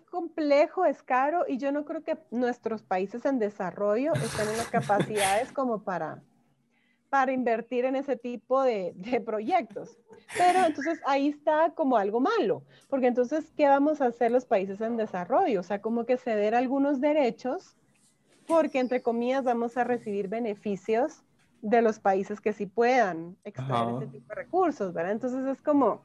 [0.00, 4.68] complejo, es caro y yo no creo que nuestros países en desarrollo estén en las
[4.70, 6.22] capacidades como para,
[7.10, 8.94] para invertir en ese tipo de,
[9.26, 9.98] proyectos.
[10.38, 14.80] Pero entonces ahí está como algo malo, porque entonces, ¿qué vamos a hacer los países
[14.80, 15.60] en desarrollo?
[15.60, 17.76] O sea, como que ceder algunos derechos,
[18.46, 21.24] porque entre comillas vamos a recibir beneficios
[21.60, 25.12] de los países que sí puedan extraer ese tipo de recursos, ¿verdad?
[25.12, 26.04] Entonces es como,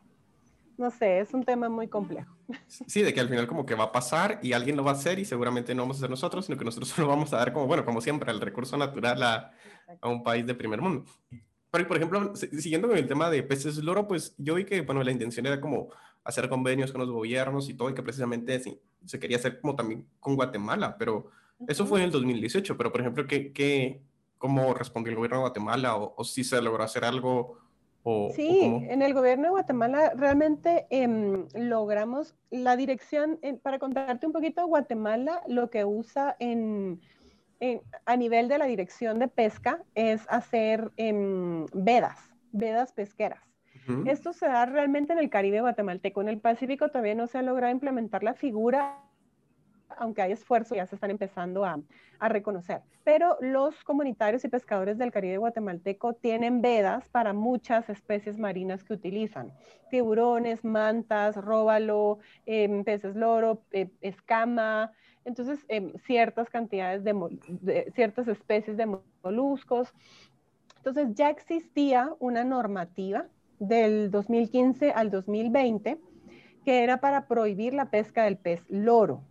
[0.77, 2.35] no sé, es un tema muy complejo.
[2.67, 4.93] Sí, de que al final como que va a pasar y alguien lo va a
[4.93, 7.53] hacer y seguramente no vamos a ser nosotros, sino que nosotros solo vamos a dar
[7.53, 9.51] como, bueno, como siempre, el recurso natural a,
[9.99, 11.05] a un país de primer mundo.
[11.71, 15.03] Pero, por ejemplo, siguiendo con el tema de peces loro, pues yo vi que, bueno,
[15.03, 15.89] la intención era como
[16.23, 18.61] hacer convenios con los gobiernos y todo, y que precisamente
[19.05, 21.29] se quería hacer como también con Guatemala, pero
[21.67, 24.01] eso fue en el 2018, pero, por ejemplo, ¿qué, qué,
[24.37, 25.95] ¿cómo respondió el gobierno de Guatemala?
[25.95, 27.59] ¿O, o si se logró hacer algo?
[28.33, 34.65] Sí, en el gobierno de Guatemala realmente em, logramos la dirección, para contarte un poquito,
[34.67, 36.99] Guatemala lo que usa en
[38.05, 42.19] a nivel de la dirección de pesca es hacer em, vedas,
[42.51, 43.41] vedas pesqueras.
[44.05, 46.19] Esto se da realmente en el Caribe guatemalteco.
[46.19, 48.97] En el Pacífico todavía no se ha logrado implementar la figura,
[49.97, 51.79] aunque hay esfuerzo, ya se están empezando a,
[52.19, 52.81] reconocer.
[53.03, 58.93] Pero los comunitarios y pescadores del Caribe guatemalteco tienen vedas para muchas especies marinas que
[58.93, 59.53] utilizan.
[59.91, 64.91] Tiburones, mantas, róbalo, em, peces loro, eh, escama,
[65.25, 69.93] entonces em, ciertas cantidades de, ciertas especies de moluscos.
[70.77, 73.27] Entonces ya existía una normativa
[73.59, 75.99] del 2015 al 2020
[76.67, 79.21] que era para prohibir la pesca del pez loro,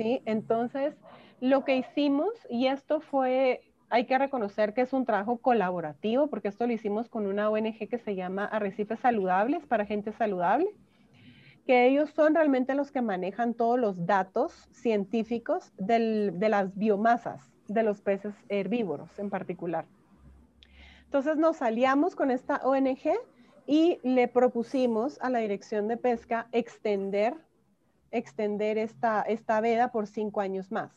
[0.00, 0.22] ¿sí?
[0.24, 0.94] Entonces,
[1.40, 6.48] lo que hicimos, y esto fue, hay que reconocer que es un trabajo colaborativo, porque
[6.48, 10.70] esto lo hicimos con una ONG que se llama Arrecifes Saludables para Gente Saludable,
[11.66, 17.82] que ellos son realmente los que manejan todos los datos científicos de las biomasas de
[17.82, 19.84] los peces herbívoros en particular.
[21.04, 23.18] Entonces nos aliamos con esta ONG
[23.66, 27.34] y le propusimos a la Dirección de Pesca extender
[28.10, 30.90] extender esta, esta veda por cinco años más.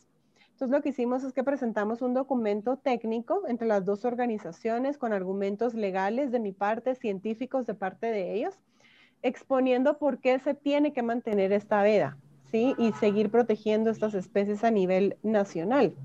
[0.54, 5.12] Entonces lo que hicimos es que presentamos un documento técnico entre las dos organizaciones con
[5.12, 8.54] argumentos legales de mi parte, científicos de parte de ellos,
[9.22, 12.16] exponiendo por qué se tiene que mantener esta veda,
[12.52, 12.74] ¿sí?
[12.78, 15.96] Y seguir protegiendo estas especies a nivel nacional.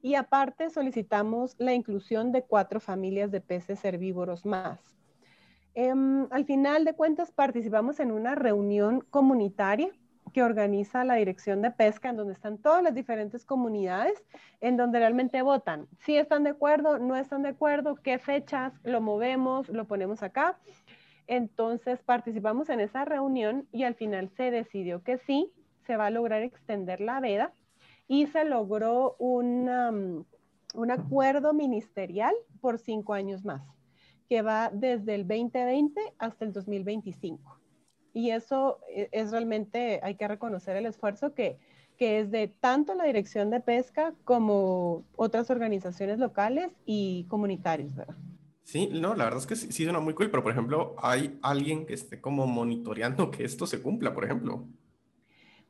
[0.00, 4.78] Y aparte solicitamos la inclusión de cuatro familias de peces herbívoros más.
[5.74, 9.90] Em, al final de cuentas participamos en una reunión comunitaria
[10.32, 14.22] que organiza la Dirección de Pesca, en donde están todas las diferentes comunidades,
[14.60, 15.88] en donde realmente votan.
[16.00, 20.58] Si están de acuerdo, no están de acuerdo, qué fechas, lo movemos, lo ponemos acá.
[21.26, 25.52] Entonces participamos en esa reunión y al final se decidió que sí,
[25.86, 27.52] se va a lograr extender la veda
[28.08, 29.68] y se logró un
[30.90, 33.62] acuerdo ministerial por cinco años más,
[34.28, 37.59] que va desde el 2020 hasta el 2025.
[38.12, 41.58] Y eso e, es realmente, hay que reconocer el esfuerzo que,
[41.96, 48.16] que es de tanto la Dirección de Pesca como otras organizaciones locales y comunitarias, ¿verdad?
[48.62, 51.38] Sí, no, la verdad es que sí, sí, suena muy cool, pero por ejemplo, ¿hay
[51.42, 54.64] alguien que esté como monitoreando que esto se cumpla, por ejemplo?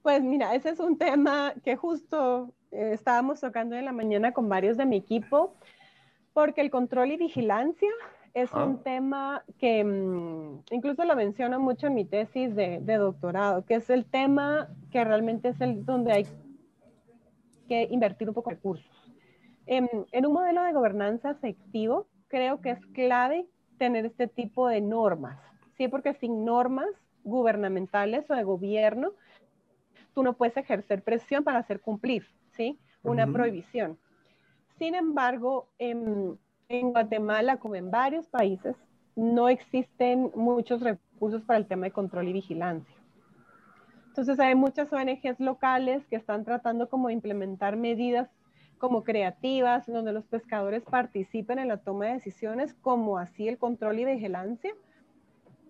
[0.02, 4.48] Pues mira, ese es un tema que justo eh, estábamos tocando en la mañana con
[4.48, 5.56] varios de mi equipo,
[6.32, 7.90] porque el control y vigilancia
[8.34, 13.74] es un tema que mm, incluso lo menciono mucho en mi tesis de, doctorado, que
[13.74, 16.26] es el tema que realmente es el donde hay
[17.68, 18.86] que invertir un poco de recursos.
[19.66, 23.46] En, en un modelo de gobernanza efectivo, creo que es clave
[23.78, 25.38] tener este tipo de normas,
[25.76, 25.88] ¿sí?
[25.88, 26.88] Porque sin normas
[27.24, 29.12] gubernamentales o de gobierno,
[30.14, 32.78] tú no puedes ejercer presión para hacer cumplir, ¿sí?
[33.02, 33.98] Una prohibición.
[34.78, 36.38] Sin embargo, en
[36.70, 38.76] en Guatemala, como en varios países,
[39.16, 42.94] no existen muchos recursos para el tema de control y vigilancia.
[44.06, 48.30] Entonces hay muchas ONGs locales que están tratando como de implementar medidas
[48.78, 53.98] como creativas, donde los pescadores participen en la toma de decisiones, como así el control
[53.98, 54.72] y vigilancia.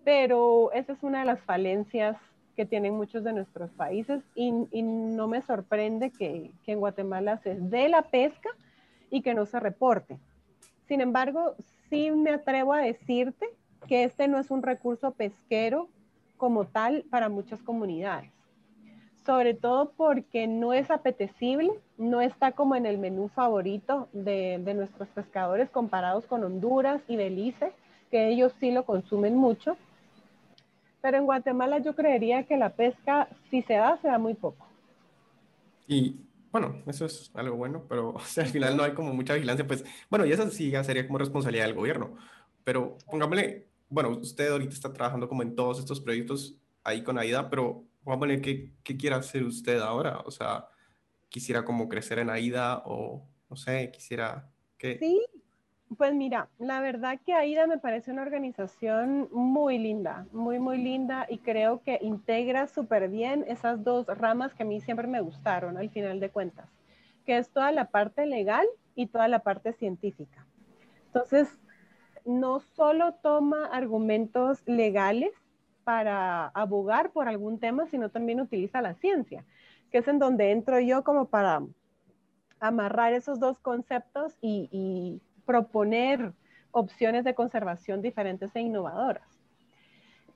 [0.05, 2.15] Pero esa es una de las falencias
[2.55, 7.37] que tienen muchos de nuestros países y, y no me sorprende que, que en Guatemala
[7.37, 8.49] se dé la pesca
[9.09, 10.19] y que no se reporte.
[10.91, 11.55] Sin embargo,
[11.89, 13.47] sí me atrevo a decirte
[13.87, 15.87] que este no es un recurso pesquero
[16.35, 18.29] como tal para muchas comunidades.
[19.25, 25.07] Sobre todo porque no es apetecible, no está como en el menú favorito de, nuestros
[25.07, 27.71] pescadores comparados con Honduras y Belice,
[28.09, 29.77] que ellos sí lo consumen mucho.
[30.99, 34.67] Pero en Guatemala yo creería que la pesca, si se da, se da muy poco.
[35.87, 36.17] Y
[36.51, 40.25] bueno, eso es algo bueno, pero al final no hay como mucha vigilancia, pues bueno,
[40.25, 42.15] y eso sí ya sería como responsabilidad del gobierno.
[42.63, 47.49] Pero pongámosle, bueno, usted ahorita está trabajando como en todos estos proyectos ahí con AIDA,
[47.49, 50.19] pero pongámosle, ¿qué, qué quiere hacer usted ahora?
[50.25, 50.67] O sea,
[51.29, 54.97] quisiera como crecer en AIDA o no sé, quisiera que...
[54.99, 55.21] Sí,
[55.97, 61.25] pues mira, la verdad que AIDA me parece una organización muy linda, muy, muy linda
[61.29, 65.77] y creo que integra súper bien esas dos ramas que a mí siempre me gustaron
[65.77, 66.69] al final de cuentas,
[67.25, 68.65] que es toda la parte legal
[68.95, 70.45] y toda la parte científica.
[71.07, 71.49] Entonces,
[72.25, 75.31] no solo toma argumentos legales
[75.83, 79.43] para abogar por algún tema, sino también utiliza la ciencia,
[79.91, 81.63] que es en donde entro yo como para
[82.61, 86.33] amarrar esos dos conceptos y, y proponer
[86.71, 89.27] opciones de conservación diferentes e innovadoras.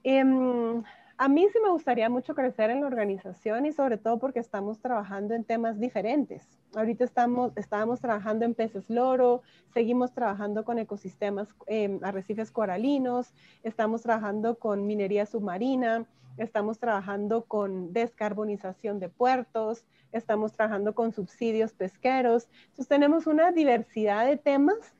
[0.04, 0.84] Em,
[1.18, 4.80] a mí sí me gustaría mucho crecer en la organización y sobre todo porque estamos
[4.80, 6.46] trabajando en temas diferentes.
[6.76, 9.42] Ahorita estamos, estábamos trabajando en peces loro,
[9.74, 13.34] seguimos trabajando con ecosistemas, eh, arrecifes coralinos,
[13.64, 16.06] estamos trabajando con minería submarina,
[16.38, 22.48] estamos trabajando con descarbonización de puertos, estamos trabajando con subsidios pesqueros.
[22.68, 24.96] Entonces tenemos una diversidad de temas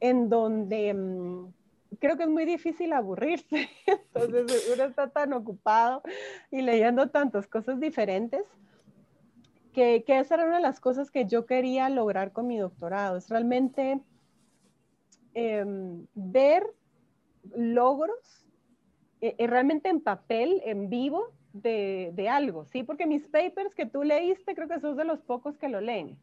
[0.00, 1.52] en donde mm,
[1.98, 3.68] creo que es muy difícil aburrirse.
[3.86, 6.02] Entonces uno está tan ocupado
[6.50, 8.44] y leyendo tantas cosas diferentes
[9.72, 13.16] que, que, esa era una de las cosas que yo quería lograr con mi doctorado.
[13.16, 14.00] Es realmente
[15.34, 16.64] em, ver
[17.54, 18.47] logros
[19.20, 22.82] eh, eh, realmente en papel, en vivo, de, de, algo, ¿sí?
[22.82, 26.16] Porque mis papers que tú leíste, creo que sos de los pocos que lo leen.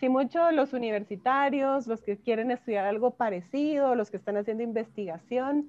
[0.00, 5.68] Sí, muchos los universitarios, los que quieren estudiar algo parecido, los que están haciendo investigación,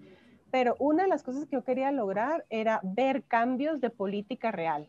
[0.52, 4.88] pero una de las cosas que yo quería lograr era ver cambios de política real.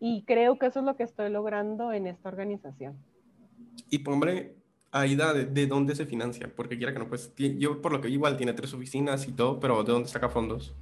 [0.00, 2.96] Y creo que eso es lo que estoy logrando en esta organización.
[3.90, 4.54] Y hombre,
[4.92, 6.50] Aida, ¿de, ¿de, dónde se financia?
[6.54, 9.60] Porque quiera que no, pues yo por lo que igual tiene tres oficinas y todo,
[9.60, 10.74] pero ¿de dónde saca fondos?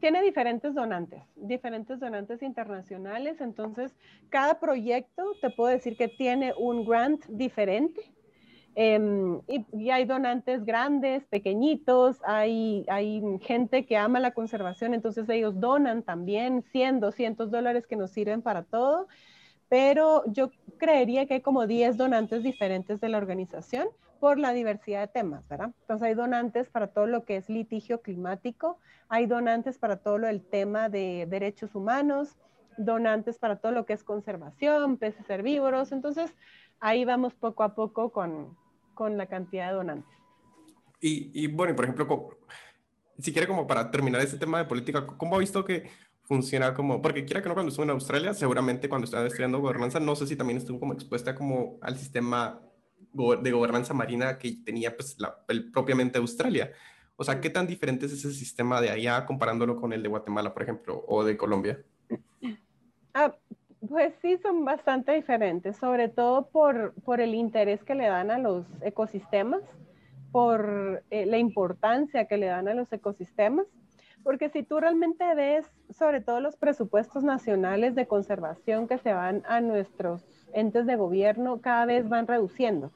[0.00, 3.40] tiene diferentes donantes, diferentes donantes internacionales.
[3.40, 3.94] Entonces,
[4.28, 8.12] cada proyecto te puedo decir que tiene un grant diferente.
[8.74, 15.58] Em, y, hay donantes grandes, pequeñitos, hay, hay gente que ama la conservación, entonces ellos
[15.58, 19.08] donan también 100, 200 dólares que nos sirven para todo.
[19.68, 23.88] Pero yo creería que hay como 10 donantes diferentes de la organización
[24.20, 25.72] por la diversidad de temas, ¿verdad?
[25.80, 30.26] Entonces hay donantes para todo lo que es litigio climático, hay donantes para todo lo
[30.26, 32.36] del tema de derechos humanos,
[32.78, 36.34] donantes para todo lo que es conservación, peces herbívoros, entonces
[36.80, 38.56] ahí vamos poco a poco con,
[38.94, 40.16] con la cantidad de donantes.
[41.00, 42.30] Y, y bueno, por ejemplo,
[43.18, 45.88] si quiere como para terminar este tema de política, ¿cómo ha visto que
[46.26, 50.00] funciona como, porque quiera que no, cuando estuvo en Australia, seguramente cuando estaba estudiando gobernanza,
[50.00, 52.60] no sé si también estuvo como expuesta como al sistema
[53.42, 56.72] de gobernanza marina que tenía pues la, el, propiamente Australia.
[57.16, 60.52] O sea, ¿qué tan diferente es ese sistema de allá comparándolo con el de Guatemala,
[60.52, 61.82] por ejemplo, o de Colombia?
[63.14, 63.34] Ah,
[63.88, 68.38] pues sí, son bastante diferentes, sobre todo por, por el interés que le dan a
[68.38, 69.62] los ecosistemas,
[70.32, 73.66] por eh, la importancia que le dan a los ecosistemas,
[74.26, 79.44] porque si tú realmente ves sobre todo los presupuestos nacionales de conservación que se van
[79.46, 82.90] a nuestros entes de gobierno, cada vez van reduciendo.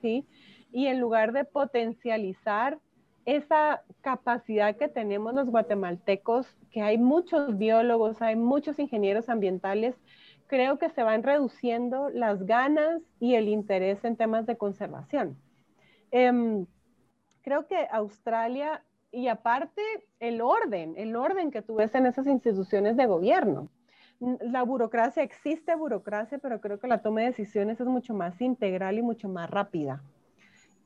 [0.00, 0.26] ¿sí?
[0.72, 2.80] Y en lugar de potencializar
[3.26, 9.94] esa capacidad que tenemos los guatemaltecos, que hay muchos biólogos, hay muchos ingenieros ambientales,
[10.48, 15.38] creo que se van reduciendo las ganas y el interés en temas de conservación.
[16.10, 16.66] Em,
[17.42, 18.82] creo que Australia,
[19.12, 19.82] y aparte
[20.18, 23.68] el orden, el orden que tú en esas instituciones de gobierno.
[24.40, 28.98] La burocracia, existe burocracia, pero creo que la toma de decisiones es mucho más integral
[28.98, 30.02] y mucho más rápida.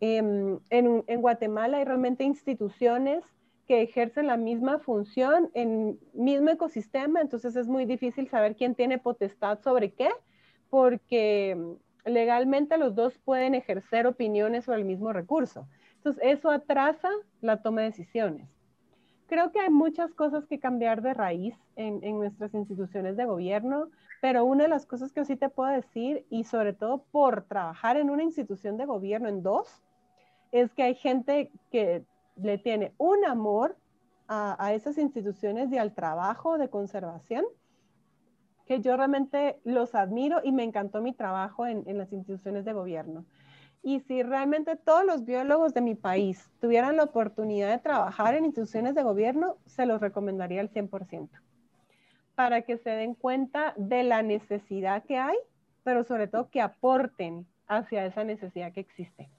[0.01, 3.25] Em, en, Guatemala hay realmente instituciones
[3.67, 8.99] que ejercen la misma función en mismo ecosistema, entonces es muy difícil saber quién tiene
[8.99, 10.09] potestad sobre qué,
[10.71, 11.57] porque
[12.05, 15.67] legalmente los dos pueden ejercer opiniones sobre el mismo recurso.
[16.07, 18.49] Entonces eso atrasa la toma de decisiones.
[19.27, 23.89] Creo que hay muchas cosas que cambiar de raíz en, nuestras instituciones de gobierno,
[24.23, 27.97] pero una de las cosas que sí te puedo decir, y sobre todo por trabajar
[27.97, 29.83] en una institución de gobierno en dos,
[30.53, 32.05] es que hay gente que
[32.37, 33.77] le tiene un amor
[34.29, 37.45] a, esas instituciones y al trabajo de conservación,
[38.65, 43.25] que yo realmente los admiro y me encantó mi trabajo en, las instituciones de gobierno.
[43.83, 48.45] Y si realmente todos los biólogos de mi país tuvieran la oportunidad de trabajar en
[48.45, 51.29] instituciones de gobierno, se los recomendaría al 100%,
[52.35, 55.37] para que se den cuenta de la necesidad que hay,
[55.85, 59.31] pero sobre todo que aporten hacia esa necesidad que existe.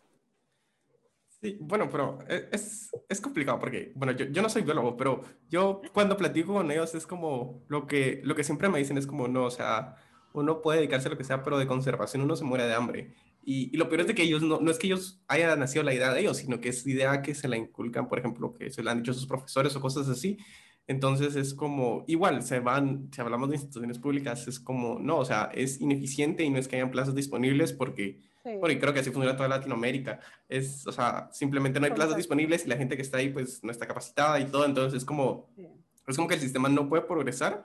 [1.42, 5.22] Sí, bueno, pero e, es, es complicado porque, bueno, yo, yo, no soy biólogo, pero
[5.50, 9.06] yo cuando platico con ellos es como lo que, lo que siempre me dicen es
[9.06, 9.96] como, no, o sea,
[10.34, 13.14] uno puede dedicarse a lo que sea, pero de conservación uno se muere de hambre.
[13.50, 15.82] Y, y lo peor es de que ellos, no, no es que ellos hayan nacido
[15.82, 18.70] la idea de ellos, sino que es idea que se la inculcan, por ejemplo, que
[18.72, 20.38] se la han dicho sus profesores o cosas así.
[20.86, 25.24] Entonces es como, igual, se van, si hablamos de instituciones públicas, es como, no, o
[25.24, 28.20] sea, es ineficiente y no es que hayan plazas disponibles porque
[28.60, 30.20] porque creo que así funciona toda Latinoamérica.
[30.48, 33.64] Es, o sea, simplemente no hay plazas disponibles y la gente que está ahí pues
[33.64, 34.66] no está capacitada y todo.
[34.66, 35.50] Entonces es como,
[36.06, 37.64] es como que el sistema no puede progresar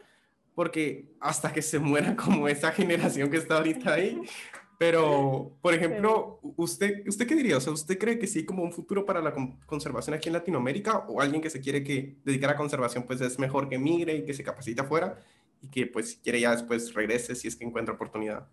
[0.55, 4.21] porque hasta que se muera como esa generación que está ahorita ahí.
[4.83, 7.57] Pero, por ejemplo, ¿usted, ¿usted qué diría?
[7.57, 9.33] O sea, ¿usted cree que sí hay como un futuro para la
[9.65, 11.07] conservación aquí en Latinoamérica?
[11.07, 14.25] ¿O alguien que se quiere que dedicar a conservación pues es mejor que migre y
[14.25, 15.15] que se capacite afuera
[15.61, 18.49] y que pues si quiere ya después regrese si es que encuentra oportunidad?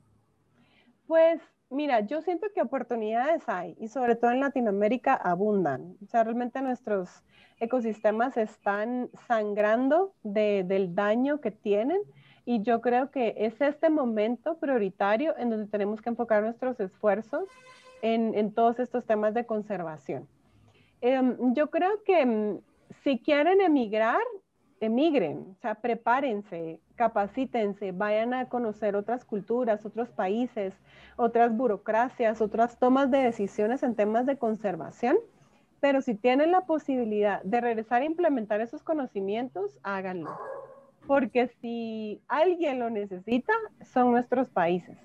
[1.08, 5.98] Pues Mira, yo siento que oportunidades hay y sobre todo en Latinoamérica abundan.
[6.04, 7.24] O sea, realmente nuestros
[7.60, 12.02] ecosistemas están sangrando del daño que tienen
[12.50, 17.48] y yo creo que es este momento prioritario en donde tenemos que enfocar nuestros esfuerzos
[18.02, 20.28] en, todos estos temas de conservación.
[21.00, 22.58] Em, yo creo que mm,
[23.04, 24.24] si quieren emigrar,
[24.80, 30.74] emigren, o sea, prepárense, capacítense, vayan a conocer otras culturas, otros países,
[31.18, 35.18] otras burocracias, otras tomas de decisiones en temas de conservación.
[35.82, 40.32] Pero si tienen la posibilidad de regresar a implementar esos conocimientos, háganlo.
[41.08, 44.98] Porque si alguien lo necesita, son nuestros países.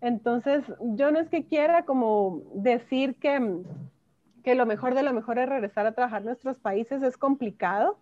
[0.00, 3.62] Entonces, yo no es que quiera como decir que,
[4.42, 7.98] que lo mejor de lo mejor es regresar a trabajar en nuestros países, es complicado,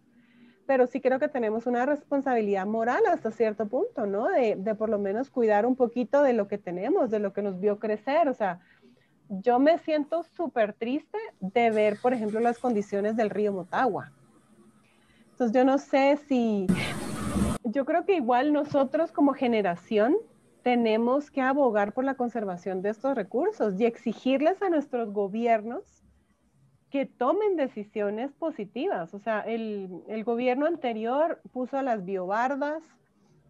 [0.66, 4.28] pero sí creo que tenemos una responsabilidad moral hasta cierto punto, ¿no?
[4.28, 7.42] De, de, por lo menos cuidar un poquito de lo que tenemos, de lo que
[7.42, 8.28] nos vio crecer.
[8.28, 8.60] O sea,
[9.28, 14.12] yo me siento súper triste de ver, por ejemplo, las condiciones del río Motagua.
[15.42, 16.68] Entonces yo no sé si,
[17.64, 20.16] yo creo que igual nosotros como generación
[20.62, 26.04] tenemos que abogar por la conservación de estos recursos y exigirles a nuestros gobiernos
[26.90, 29.14] que tomen decisiones positivas.
[29.14, 32.84] O sea, el, el gobierno anterior puso a las biobardas,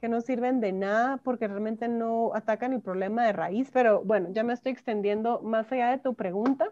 [0.00, 3.70] que no sirven de nada porque realmente no atacan el problema de raíz.
[3.70, 6.70] Pero bueno, ya me estoy extendiendo más allá de tu pregunta.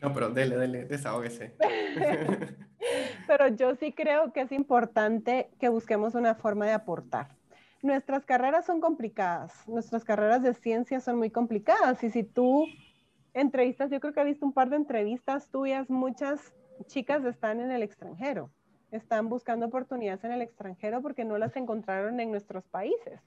[0.00, 1.54] No, pero dele, dele, desahógese.
[3.26, 7.28] pero yo sí creo que es importante que busquemos una forma de aportar.
[7.82, 12.66] Nuestras carreras son complicadas, nuestras carreras de ciencia son muy complicadas y si tú
[13.32, 16.52] entrevistas, yo creo que he visto un par de entrevistas tuyas, muchas
[16.86, 18.50] chicas están en el extranjero
[18.90, 23.20] están buscando oportunidades en el extranjero porque no las encontraron en nuestros países.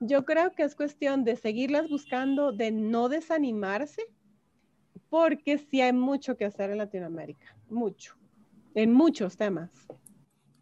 [0.00, 4.02] Yo creo que es cuestión de seguirlas buscando, de no desanimarse,
[5.10, 8.14] porque sí hay mucho que hacer en Latinoamérica, mucho,
[8.74, 9.70] en muchos temas.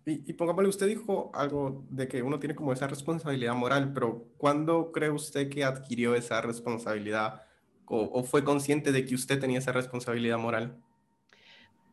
[0.07, 4.27] Y, y pongámosle, usted dijo algo de que uno tiene como esa responsabilidad moral, pero
[4.39, 7.43] ¿cuándo cree usted que adquirió esa responsabilidad
[7.91, 10.77] o fue consciente de que usted tenía esa responsabilidad moral?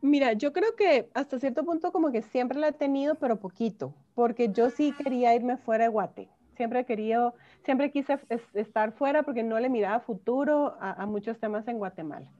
[0.02, 3.94] Mira, yo creo que hasta cierto punto como que siempre la he tenido, pero poquito,
[4.14, 6.28] porque yo sí quería irme fuera de Guate.
[6.56, 7.34] Siempre he querido,
[7.64, 8.18] siempre quise
[8.54, 12.30] estar fuera porque no le miraba futuro a, a muchos temas en Guatemala.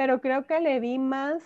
[0.00, 1.42] Pero creo que le vi más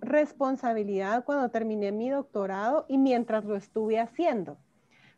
[0.00, 4.56] responsabilidad cuando terminé mi doctorado y mientras lo estuve haciendo.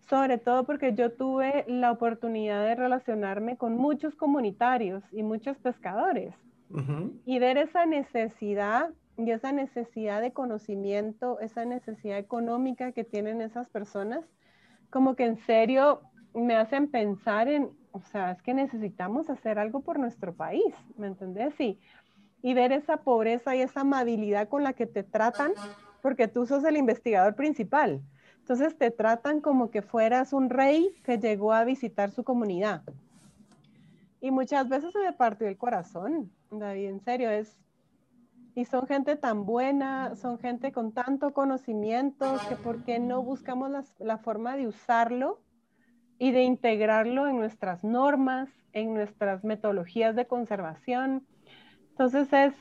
[0.09, 6.35] Sobre todo porque yo tuve la oportunidad de relacionarme con muchos comunitarios y muchos pescadores
[7.27, 13.69] y ver esa necesidad y esa necesidad de conocimiento, esa necesidad económica que tienen esas
[13.69, 14.25] personas,
[14.91, 16.01] como que en serio
[16.35, 21.07] me hacen pensar en, o sea, es que necesitamos hacer algo por nuestro país, ¿me
[21.07, 21.55] entendés?
[21.61, 21.79] Y,
[22.43, 25.53] y ver esa pobreza y esa amabilidad con la que te tratan,
[26.03, 28.01] porque tú sos el investigador principal.
[28.39, 32.83] Entonces te tratan como que fueras un rey que llegó a visitar su comunidad.
[34.21, 37.57] Y muchas veces se me partió el corazón, David, en serio, es,
[38.55, 43.71] y son gente tan buena, son gente con tanto conocimiento, que por qué no buscamos
[43.99, 45.41] la, forma de usarlo
[46.19, 51.27] y de integrarlo en nuestras normas, en nuestras metodologías de conservación.
[52.01, 52.55] Entonces es,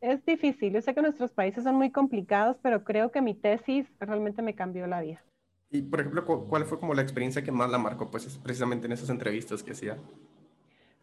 [0.00, 0.72] es difícil.
[0.72, 4.54] Yo sé que nuestros países son muy complicados, pero creo que mi tesis realmente me
[4.54, 5.20] cambió la vida.
[5.68, 8.92] Y, por ejemplo, ¿cuál fue como la experiencia que más la marcó, pues, precisamente en
[8.92, 9.98] esas entrevistas que hacía?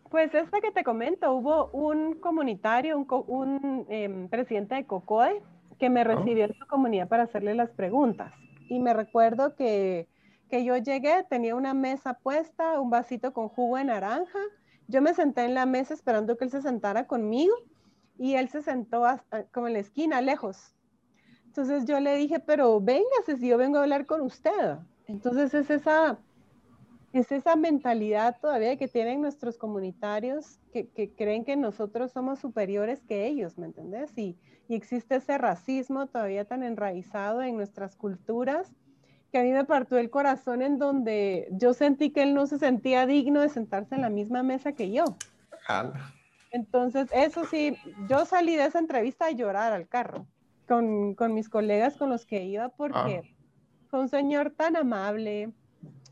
[0.09, 5.41] Pues esta que te comento, hubo un comunitario, un, em, presidente de COCODE,
[5.77, 8.31] que me recibió en su comunidad para hacerle las preguntas.
[8.69, 10.07] Y me recuerdo que,
[10.49, 14.39] que yo llegué, tenía una mesa puesta, un vasito con jugo de naranja.
[14.87, 17.55] Yo me senté en la mesa esperando que él se sentara conmigo
[18.17, 19.03] y él se sentó
[19.51, 20.75] como en la esquina, lejos.
[21.45, 24.77] Entonces yo le dije, pero véngase si yo vengo a hablar con usted.
[25.07, 26.19] Entonces es esa
[27.13, 33.27] es esa mentalidad todavía que tienen nuestros comunitarios que, creen que nosotros somos superiores que
[33.27, 34.17] ellos, ¿me entendés?
[34.17, 34.35] Y,
[34.67, 38.73] y, existe ese racismo todavía tan enraizado en nuestras culturas
[39.33, 42.59] que a mí me partió el corazón en donde yo sentí que él no se
[42.59, 45.05] sentía digno de sentarse en la misma mesa que yo.
[46.51, 47.75] Entonces, eso sí,
[48.07, 50.27] yo salí de esa entrevista a llorar al carro
[50.67, 53.27] con, con mis colegas con los que iba porque ah.
[53.89, 55.51] fue un señor tan amable,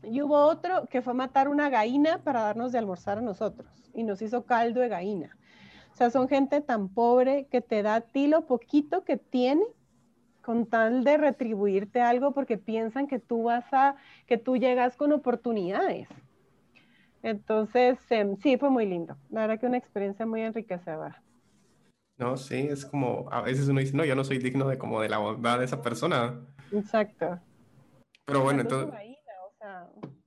[0.02, 4.02] y hubo otro que fue matar una gallina para darnos de almorzar a nosotros y
[4.02, 5.38] nos hizo caldo de gallina.
[5.92, 9.62] O sea, son gente tan pobre que te da a ti lo poquito que tiene
[10.42, 15.12] con tal de retribuirte algo porque piensan que tú vas a, que tú llegas con
[15.12, 16.08] oportunidades.
[17.22, 19.16] Entonces, em, sí, fue muy lindo.
[19.30, 21.22] La verdad que una experiencia muy enriquecedora.
[22.18, 25.00] No, sí, es como, a veces uno dice, no, yo no soy digno de como
[25.00, 26.40] de la bondad de esa persona.
[26.72, 27.40] Exacto.
[28.26, 28.92] Pero bueno, entonces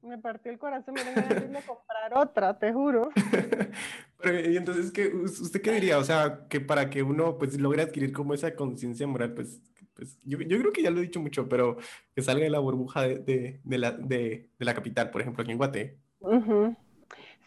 [0.02, 3.10] me partió el corazón, me a comprar otra, te juro.
[4.22, 5.98] Pero, y entonces, ¿qué, ¿usted qué diría?
[5.98, 9.62] O sea, que para que uno pues logre adquirir como esa conciencia moral, pues,
[9.96, 11.78] pues yo, creo que ya lo he dicho mucho, pero
[12.16, 15.98] que salga de la burbuja de, la, capital, por ejemplo, aquí en Guate.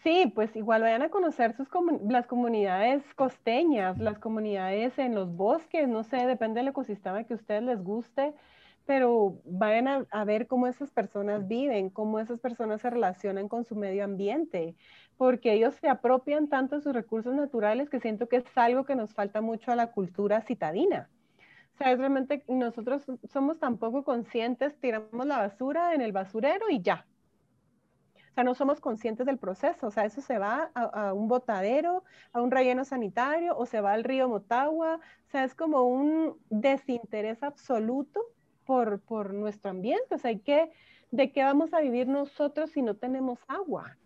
[0.03, 1.69] Sí, pues igual vayan a conocer sus
[2.09, 7.37] las comunidades costeñas, las comunidades en los bosques, no sé, depende del ecosistema que a
[7.37, 8.33] ustedes les guste
[8.89, 13.77] pero vayan a, ver cómo esas personas viven, cómo esas personas se relacionan con su
[13.77, 14.77] medio ambiente,
[15.19, 18.97] porque ellos se apropian tanto de sus recursos naturales que siento que es algo que
[18.97, 21.11] nos falta mucho a la cultura citadina.
[21.79, 26.69] O sea, es realmente nosotros somos tan poco conscientes, tiramos la basura en el basurero
[26.69, 27.07] y ya.
[28.33, 29.87] O sea, no somos conscientes del proceso.
[29.87, 32.03] O sea, eso se va a, a un botadero,
[32.33, 34.97] a un relleno sanitario o se va al río Motagua.
[34.97, 38.23] O sea, es como un desinterés absoluto
[38.67, 40.17] por, por nuestro ambiente.
[40.17, 40.73] O sea, hay que,
[41.13, 43.97] ¿de qué vamos a vivir nosotros si no tenemos agua?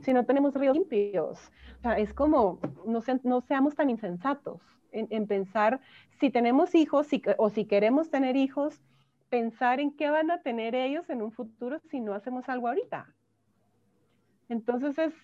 [0.00, 1.50] Si no tenemos ríos limpios.
[1.80, 4.62] O sea, es como, no, no seamos tan insensatos
[4.92, 5.80] en, pensar
[6.20, 8.80] si tenemos hijos o si queremos tener hijos,
[9.28, 13.12] pensar en qué van a tener ellos en un futuro si no hacemos algo ahorita.
[14.48, 15.14] Entonces es,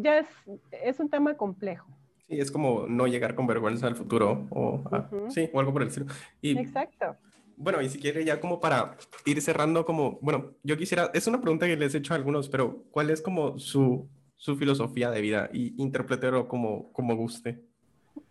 [0.00, 0.26] ya es,
[0.70, 1.86] es un tema complejo.
[2.26, 4.82] Sí, es como no llegar con vergüenza al futuro o,
[5.28, 6.06] sí, o algo por el estilo.
[6.40, 7.16] Y, Exacto.
[7.56, 8.96] Bueno, y si quiere ya como para
[9.26, 12.48] ir cerrando, como, bueno, yo quisiera, es una pregunta que les he hecho a algunos,
[12.48, 15.50] pero ¿cuál es como su, su filosofía de vida?
[15.52, 17.62] Y interpretero como, como guste.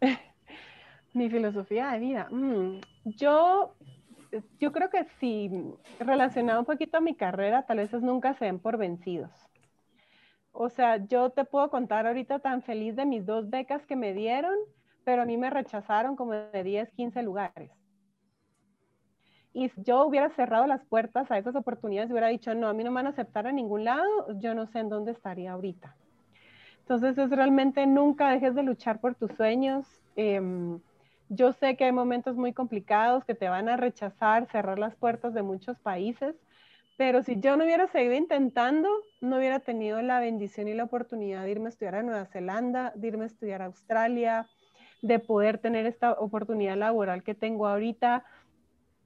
[1.13, 2.27] Mi filosofía de vida.
[2.31, 3.75] Mm, yo,
[4.59, 5.51] yo creo que si
[5.99, 9.31] relacionado un poquito a mi carrera, tal vez es nunca se den por vencidos.
[10.51, 14.13] O sea, yo te puedo contar ahorita tan feliz de mis dos becas que me
[14.13, 14.55] dieron,
[15.03, 17.71] pero a mí me rechazaron como de 10, 15 lugares.
[19.51, 22.73] Y si yo hubiera cerrado las puertas a esas oportunidades y hubiera dicho, no, a
[22.73, 24.07] mí no me van a aceptar a ningún lado,
[24.39, 25.95] yo no sé en dónde estaría ahorita.
[26.79, 29.87] Entonces es realmente nunca dejes de luchar por tus sueños.
[30.15, 30.79] Em,
[31.29, 35.33] yo sé que hay momentos muy complicados que te van a rechazar, cerrar las puertas
[35.33, 36.35] de muchos países,
[36.97, 38.87] pero si yo no hubiera seguido intentando,
[39.19, 42.93] no hubiera tenido la bendición y la oportunidad de irme a estudiar a Nueva Zelanda,
[42.95, 44.47] de irme a estudiar a Australia,
[45.01, 48.25] de poder tener esta oportunidad laboral que tengo ahorita.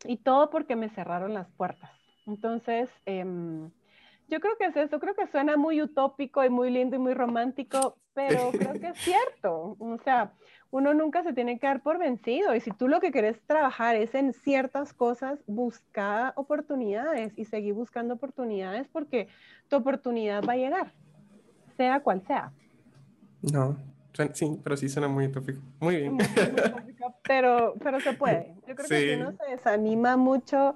[0.05, 1.91] Y todo porque me cerraron las puertas.
[2.25, 3.71] Entonces, em,
[4.29, 7.13] yo creo que es eso, creo que suena muy utópico y muy lindo y muy
[7.13, 9.77] romántico, pero creo que es cierto.
[9.79, 10.33] O sea,
[10.69, 13.95] uno nunca se tiene que dar por vencido y si tú lo que quieres trabajar
[13.95, 19.29] es en ciertas cosas, busca oportunidades y seguir buscando oportunidades porque
[19.69, 20.91] tu oportunidad va a llegar,
[21.77, 22.51] sea cual sea.
[23.53, 23.77] No,
[24.33, 25.61] sí, pero sí suena muy utópico.
[25.79, 26.17] Muy bien.
[27.23, 28.55] pero, pero se puede.
[28.67, 30.75] Yo creo que si uno se desanima mucho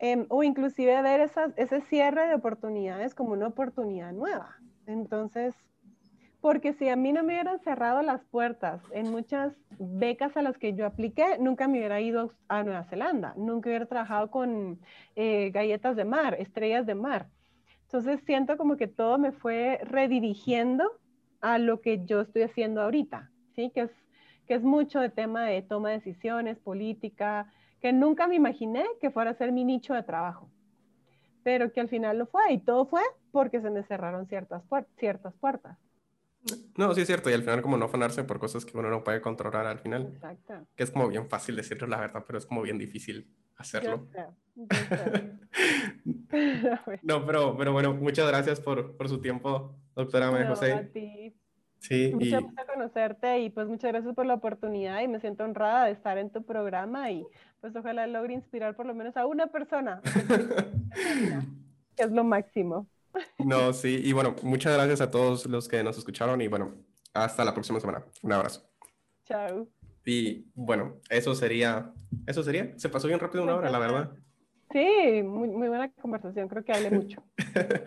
[0.00, 4.56] em, o inclusive ver esas, ese cierre de oportunidades como una oportunidad nueva.
[4.86, 5.54] Entonces,
[6.40, 10.56] porque si a mí no me hubieran cerrado las puertas en muchas becas a las
[10.56, 14.80] que yo apliqué, nunca me hubiera ido a Nueva Zelanda, nunca hubiera trabajado con
[15.16, 17.28] eh, galletas de mar, estrellas de mar.
[17.82, 20.90] Entonces siento como que todo me fue redirigiendo
[21.40, 23.70] a lo que yo estoy haciendo ahorita, ¿sí?
[23.74, 23.90] Que es,
[24.46, 29.10] que es mucho de tema de toma de decisiones, política, que nunca me imaginé que
[29.10, 30.48] fuera a ser mi nicho de trabajo,
[31.42, 33.02] pero que al final lo fue y todo fue
[33.32, 34.62] porque se me cerraron ciertas,
[34.98, 35.78] ciertas puertas.
[36.76, 39.04] No, sí es cierto, y al final como no afanarse por cosas que uno no
[39.04, 40.10] puede controlar al final.
[40.14, 40.66] Exacto.
[40.74, 44.08] Que es como bien fácil decirlo la verdad, pero es como bien difícil hacerlo.
[47.02, 50.72] no, pero, pero bueno, muchas gracias por, por su tiempo, doctora María José.
[50.72, 51.34] A ti.
[51.80, 55.86] Sí, mucho gusto conocerte y pues muchas gracias por la oportunidad y me siento honrada
[55.86, 57.26] de estar en tu programa y
[57.60, 60.02] pues ojalá logre inspirar por lo menos a una persona,
[61.96, 62.86] que es lo máximo.
[63.38, 66.74] No, sí, y bueno, muchas gracias a todos los que nos escucharon y bueno,
[67.14, 68.04] hasta la próxima semana.
[68.22, 68.62] Un abrazo.
[69.24, 69.66] Chao.
[70.04, 71.92] Y bueno, eso sería,
[72.26, 72.78] eso sería.
[72.78, 74.10] Se pasó bien rápido una hora, la verdad.
[74.70, 77.22] Sí, muy, muy buena conversación, creo que hablé mucho.